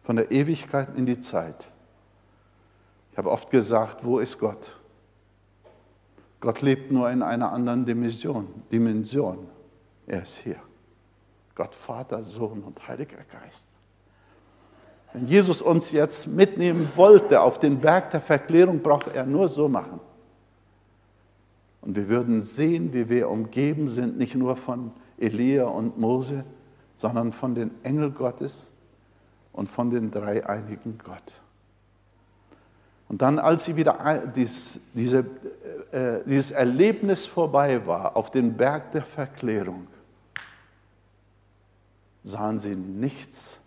von 0.04 0.18
der 0.18 0.32
Ewigkeit 0.32 0.90
in 0.96 1.06
die 1.06 1.20
Zeit. 1.20 1.70
Ich 3.12 3.18
habe 3.18 3.32
oft 3.32 3.50
gesagt, 3.50 4.04
wo 4.04 4.20
ist 4.20 4.38
Gott? 4.40 4.76
Gott 6.40 6.62
lebt 6.62 6.92
nur 6.92 7.10
in 7.10 7.22
einer 7.22 7.52
anderen 7.54 7.86
Dimension. 7.86 8.48
Dimension. 8.72 9.48
Er 10.06 10.24
ist 10.24 10.38
hier. 10.40 10.58
Gott 11.56 11.76
Vater, 11.76 12.24
Sohn 12.24 12.64
und 12.64 12.88
Heiliger 12.88 13.18
Geist. 13.32 13.68
Wenn 15.14 15.28
Jesus 15.28 15.62
uns 15.62 15.92
jetzt 15.92 16.28
mitnehmen 16.28 16.90
wollte 16.96 17.42
auf 17.42 17.60
den 17.60 17.80
Berg 17.80 18.12
der 18.12 18.22
Verklärung, 18.22 18.82
braucht 18.82 19.14
er 19.14 19.26
nur 19.26 19.48
so 19.48 19.68
machen. 19.68 20.00
Und 21.82 21.96
wir 21.96 22.08
würden 22.08 22.42
sehen, 22.42 22.94
wie 22.94 23.10
wir 23.10 23.30
umgeben 23.30 23.90
sind, 23.90 24.18
nicht 24.18 24.36
nur 24.36 24.56
von 24.56 24.92
Elia 25.18 25.66
und 25.66 26.00
Mose, 26.00 26.44
sondern 26.98 27.32
von 27.32 27.54
den 27.54 27.72
Engel 27.84 28.12
Gottes 28.12 28.72
und 29.52 29.70
von 29.70 29.90
den 29.90 30.10
dreieinigen 30.10 30.98
Gott. 30.98 31.34
Und 33.10 33.22
dann, 33.22 33.38
als 33.38 33.66
sie 33.66 33.76
wieder 33.76 34.24
dies, 34.36 34.80
diese 34.94 35.26
äh, 35.94 36.24
dieses 36.26 36.50
Erlebnis 36.50 37.28
vorbei 37.28 37.86
war 37.86 38.18
auf 38.18 38.32
den 38.32 38.58
Berg 38.58 38.92
der 38.94 39.04
Verklärung, 39.04 39.86
sahen 42.24 42.60
sie 42.60 42.76
nichts, 42.76 43.60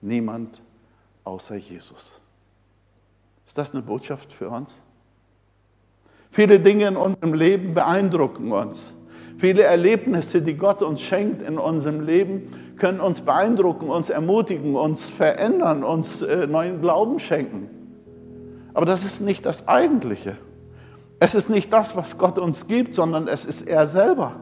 niemand 0.00 0.60
außer 1.24 1.56
Jesus. 1.56 2.20
Ist 3.46 3.58
das 3.58 3.74
eine 3.74 3.82
Botschaft 3.82 4.32
für 4.32 4.48
uns? 4.48 4.82
Viele 6.30 6.60
Dinge 6.60 6.86
in 6.86 6.96
unserem 6.96 7.34
Leben 7.34 7.74
beeindrucken 7.74 8.52
uns. 8.52 8.94
Viele 9.38 9.62
Erlebnisse, 9.62 10.42
die 10.42 10.54
Gott 10.54 10.82
uns 10.82 11.00
schenkt 11.00 11.42
in 11.42 11.58
unserem 11.58 12.00
Leben, 12.00 12.76
können 12.76 13.00
uns 13.00 13.22
beeindrucken, 13.22 13.88
uns 13.88 14.10
ermutigen, 14.10 14.76
uns 14.76 15.08
verändern, 15.08 15.82
uns 15.82 16.22
äh, 16.22 16.46
neuen 16.46 16.80
Glauben 16.80 17.18
schenken. 17.18 17.68
Aber 18.74 18.86
das 18.86 19.04
ist 19.04 19.20
nicht 19.20 19.44
das 19.44 19.66
Eigentliche. 19.66 20.36
Es 21.18 21.34
ist 21.34 21.50
nicht 21.50 21.72
das, 21.72 21.96
was 21.96 22.18
Gott 22.18 22.38
uns 22.38 22.68
gibt, 22.68 22.94
sondern 22.94 23.28
es 23.28 23.44
ist 23.44 23.62
er 23.62 23.86
selber. 23.86 24.36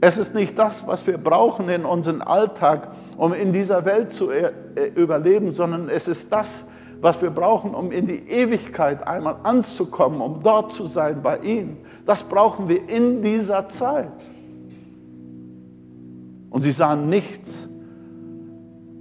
Es 0.00 0.18
ist 0.18 0.34
nicht 0.34 0.58
das, 0.58 0.86
was 0.86 1.06
wir 1.06 1.16
brauchen 1.16 1.68
in 1.68 1.84
unserem 1.84 2.20
Alltag, 2.20 2.90
um 3.16 3.32
in 3.32 3.52
dieser 3.52 3.84
Welt 3.84 4.10
zu 4.10 4.30
äh, 4.30 4.52
überleben, 4.94 5.52
sondern 5.52 5.88
es 5.88 6.06
ist 6.06 6.32
das, 6.32 6.64
was 7.00 7.20
wir 7.22 7.30
brauchen, 7.30 7.74
um 7.74 7.92
in 7.92 8.06
die 8.06 8.28
Ewigkeit 8.28 9.06
einmal 9.06 9.36
anzukommen, 9.42 10.20
um 10.20 10.42
dort 10.42 10.70
zu 10.70 10.86
sein 10.86 11.22
bei 11.22 11.38
ihm. 11.38 11.78
Das 12.04 12.22
brauchen 12.22 12.68
wir 12.68 12.88
in 12.88 13.22
dieser 13.22 13.68
Zeit. 13.68 14.12
Und 16.50 16.62
sie 16.62 16.72
sahen 16.72 17.08
nichts, 17.08 17.68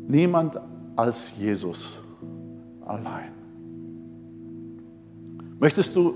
niemand 0.07 0.59
als 0.95 1.35
Jesus 1.37 1.99
allein. 2.85 3.31
Möchtest 5.59 5.95
du 5.95 6.15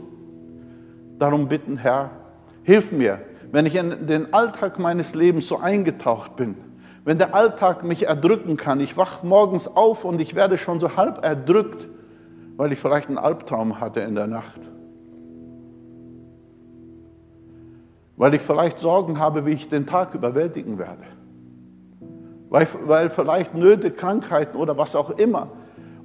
darum 1.18 1.48
bitten, 1.48 1.78
Herr, 1.78 2.12
hilf 2.64 2.92
mir, 2.92 3.20
wenn 3.52 3.66
ich 3.66 3.76
in 3.76 4.08
den 4.08 4.34
Alltag 4.34 4.80
meines 4.80 5.16
Lebens 5.16 5.48
so 5.48 5.58
eingetaucht 5.58 6.36
bin, 6.36 6.56
wenn 7.06 7.18
der 7.18 7.34
Alltag 7.34 7.84
mich 7.84 8.08
erdrücken 8.08 8.58
kann, 8.58 8.80
ich 8.80 8.98
wach 8.98 9.24
morgens 9.24 9.68
auf 9.68 10.06
und 10.06 10.22
ich 10.22 10.36
werde 10.36 10.58
schon 10.58 10.80
so 10.80 10.96
halb 10.96 11.24
erdrückt, 11.24 11.88
weil 12.58 12.72
ich 12.72 12.80
vielleicht 12.80 13.08
einen 13.08 13.18
Albtraum 13.18 13.80
hatte 13.80 14.02
in 14.02 14.16
der 14.16 14.28
Nacht. 14.28 14.62
Weil 18.18 18.34
ich 18.34 18.42
vielleicht 18.42 18.78
Sorgen 18.78 19.18
habe, 19.18 19.46
wie 19.46 19.52
ich 19.52 19.70
den 19.70 19.88
Tag 19.88 20.14
überwältigen 20.14 20.78
werde. 20.78 21.04
Weil, 22.50 22.68
weil 22.86 23.10
vielleicht 23.10 23.56
Nöte, 23.56 23.92
Krankheiten 23.92 24.58
oder 24.58 24.78
was 24.78 24.96
auch 24.96 25.12
immer 25.12 25.48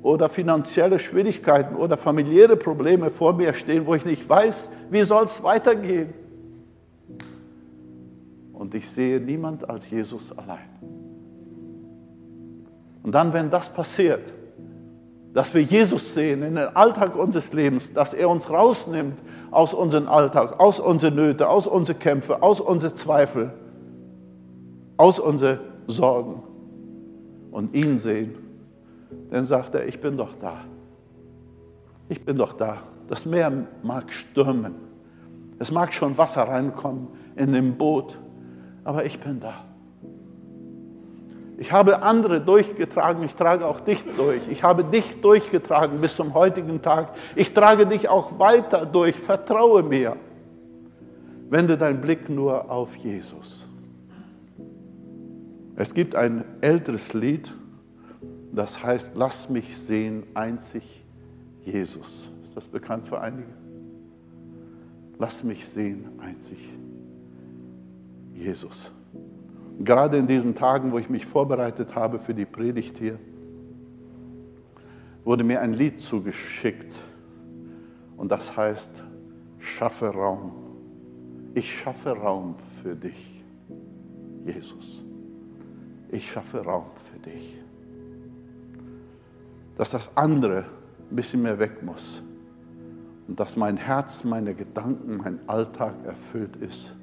oder 0.03 0.29
finanzielle 0.29 0.99
Schwierigkeiten 0.99 1.75
oder 1.75 1.97
familiäre 1.97 2.57
Probleme 2.57 3.11
vor 3.11 3.33
mir 3.33 3.53
stehen, 3.55 3.87
wo 3.87 3.95
ich 3.95 4.05
nicht 4.05 4.29
weiß, 4.29 4.71
wie 4.91 5.03
soll 5.03 5.25
es 5.25 5.43
weitergehen. 5.43 6.15
Und 8.65 8.75
ich 8.75 8.89
sehe 8.89 9.21
niemand 9.21 9.69
als 9.69 9.91
Jesus 9.91 10.33
allein. 10.39 10.71
Und 13.03 13.15
dann, 13.15 13.31
wenn 13.35 13.51
das 13.51 13.69
passiert, 13.69 14.33
dass 15.35 15.53
wir 15.53 15.61
Jesus 15.61 16.15
sehen 16.15 16.43
in 16.43 16.55
den 16.55 16.75
Alltag 16.75 17.15
unseres 17.15 17.53
Lebens, 17.53 17.93
dass 17.93 18.15
er 18.15 18.27
uns 18.31 18.49
rausnimmt 18.49 19.21
aus 19.51 19.75
unserem 19.75 20.09
Alltag, 20.09 20.59
aus 20.61 20.81
unseren 20.81 21.15
Nöten, 21.15 21.45
aus 21.45 21.67
unseren 21.67 21.99
Kämpfen, 21.99 22.37
aus 22.41 22.59
unseren 22.59 22.97
Zweifeln, 22.97 23.51
aus 24.97 25.19
unseren 25.21 25.59
Sorgen 25.87 26.43
und 27.51 27.75
ihn 27.75 27.99
sehen, 27.99 28.35
dann 29.31 29.45
sagt 29.45 29.75
er, 29.75 29.87
ich 29.87 30.01
bin 30.01 30.17
doch 30.17 30.37
da. 30.41 30.65
Ich 32.09 32.25
bin 32.25 32.39
doch 32.39 32.55
da. 32.55 32.79
Das 33.09 33.27
Meer 33.27 33.53
mag 33.83 34.11
stürmen. 34.11 34.75
Es 35.59 35.71
mag 35.71 35.93
schon 35.93 36.17
Wasser 36.17 36.45
reinkommen 36.45 37.09
in 37.37 37.53
dem 37.53 37.75
Boot 37.75 38.17
aber 38.85 39.05
ich 39.05 39.19
bin 39.19 39.41
da. 39.41 39.65
Ich 41.57 41.73
habe 41.73 42.03
andere 42.03 42.41
durchgetragen, 42.41 43.25
ich 43.25 43.35
trage 43.35 43.67
auch 43.67 43.81
dich 43.81 44.05
durch. 44.17 44.49
Ich 44.49 44.63
habe 44.63 44.85
dich 44.85 45.21
durchgetragen 45.21 46.01
bis 46.01 46.17
zum 46.17 46.35
heutigen 46.35 46.83
Tag. 46.83 47.15
Ich 47.37 47.55
trage 47.55 47.87
dich 47.87 48.09
auch 48.09 48.39
weiter 48.39 48.85
durch. 48.85 49.15
Vertraue 49.15 49.83
mir. 49.83 50.17
Wende 51.51 51.79
deinen 51.79 52.01
Blick 52.01 52.29
nur 52.29 52.71
auf 52.71 52.97
Jesus. 52.97 53.69
Es 55.77 55.95
gibt 55.95 56.15
ein 56.15 56.45
älteres 56.61 57.15
Lied, 57.15 57.53
das 58.53 58.83
heißt, 58.83 59.15
lass 59.17 59.49
mich 59.49 59.77
sehen, 59.77 60.25
einzig 60.35 61.05
Jesus. 61.65 62.31
Ist 62.45 62.57
das 62.57 62.67
bekannt 62.67 63.09
für 63.09 63.21
einige? 63.21 63.53
Lass 65.19 65.43
mich 65.45 65.67
sehen, 65.67 66.09
einzig 66.19 66.59
Jesus. 66.59 66.84
Jesus. 68.35 68.93
Gerade 69.79 70.19
in 70.19 70.27
diesen 70.27 70.55
Tagen, 70.55 70.93
wo 70.93 70.99
ich 70.99 71.09
mich 71.09 71.25
vorbereitet 71.25 71.95
habe 71.95 72.19
für 72.19 72.35
die 72.35 72.45
Predigt 72.45 72.99
hier, 72.99 73.19
wurde 75.25 75.45
mir 75.45 75.61
ein 75.61 75.73
Lied 75.73 76.01
zugeschickt 76.01 76.95
und 78.17 78.31
das 78.31 78.57
heißt, 78.57 79.03
schaffe 79.59 80.09
Raum. 80.09 80.53
Ich 81.55 81.79
schaffe 81.79 82.11
Raum 82.11 82.57
für 82.59 82.95
dich, 82.95 83.43
Jesus. 84.45 85.05
Ich 86.11 86.31
schaffe 86.31 86.65
Raum 86.65 86.87
für 87.11 87.19
dich. 87.19 87.59
Dass 89.77 89.91
das 89.91 90.17
andere 90.17 90.67
ein 91.11 91.17
bisschen 91.17 91.43
mehr 91.43 91.59
weg 91.59 91.83
muss 91.83 92.23
und 93.27 93.41
dass 93.41 93.57
mein 93.57 93.77
Herz, 93.77 94.23
meine 94.25 94.55
Gedanken, 94.55 95.17
mein 95.17 95.41
Alltag 95.49 95.95
erfüllt 96.05 96.57
ist 96.57 96.95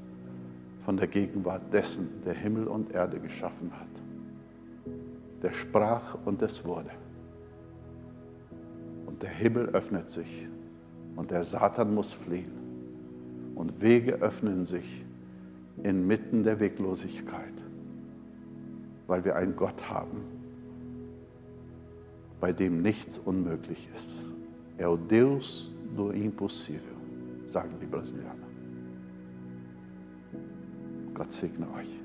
von 0.86 0.98
der 0.98 1.08
Gegenwart 1.08 1.72
dessen, 1.72 2.22
der 2.26 2.34
Himmel 2.34 2.68
und 2.68 2.92
Erde 2.92 3.20
geschaffen 3.20 3.72
hat. 3.72 3.88
Der 5.42 5.54
sprach 5.54 6.18
und 6.26 6.42
es 6.42 6.64
wurde. 6.66 6.92
Und 9.06 9.22
der 9.22 9.30
Himmel 9.30 9.70
öffnet 9.70 10.10
sich 10.10 10.48
und 11.16 11.32
der 11.32 11.44
Satan 11.44 11.94
muss 11.94 12.14
fliehen. 12.14 12.52
Und 13.56 13.82
Wege 13.82 14.14
öffnen 14.14 14.66
sich 14.66 15.06
inmitten 15.84 16.44
der 16.44 16.60
Weglosigkeit, 16.60 17.54
weil 19.08 19.24
wir 19.24 19.36
einen 19.36 19.56
Gott 19.56 19.90
haben, 19.90 20.24
bei 22.40 22.54
dem 22.54 22.82
nichts 22.82 23.20
unmöglich 23.20 23.88
ist. 23.94 24.26
É 24.78 24.88
o 24.88 24.98
Deus 24.98 25.72
do 25.96 26.12
impossível, 26.12 26.96
sagen 27.48 27.76
die 27.80 27.86
Brasilianer. 27.86 28.51
God's 31.22 31.36
sign 31.36 31.68
on 31.76 31.86
you. 31.86 32.01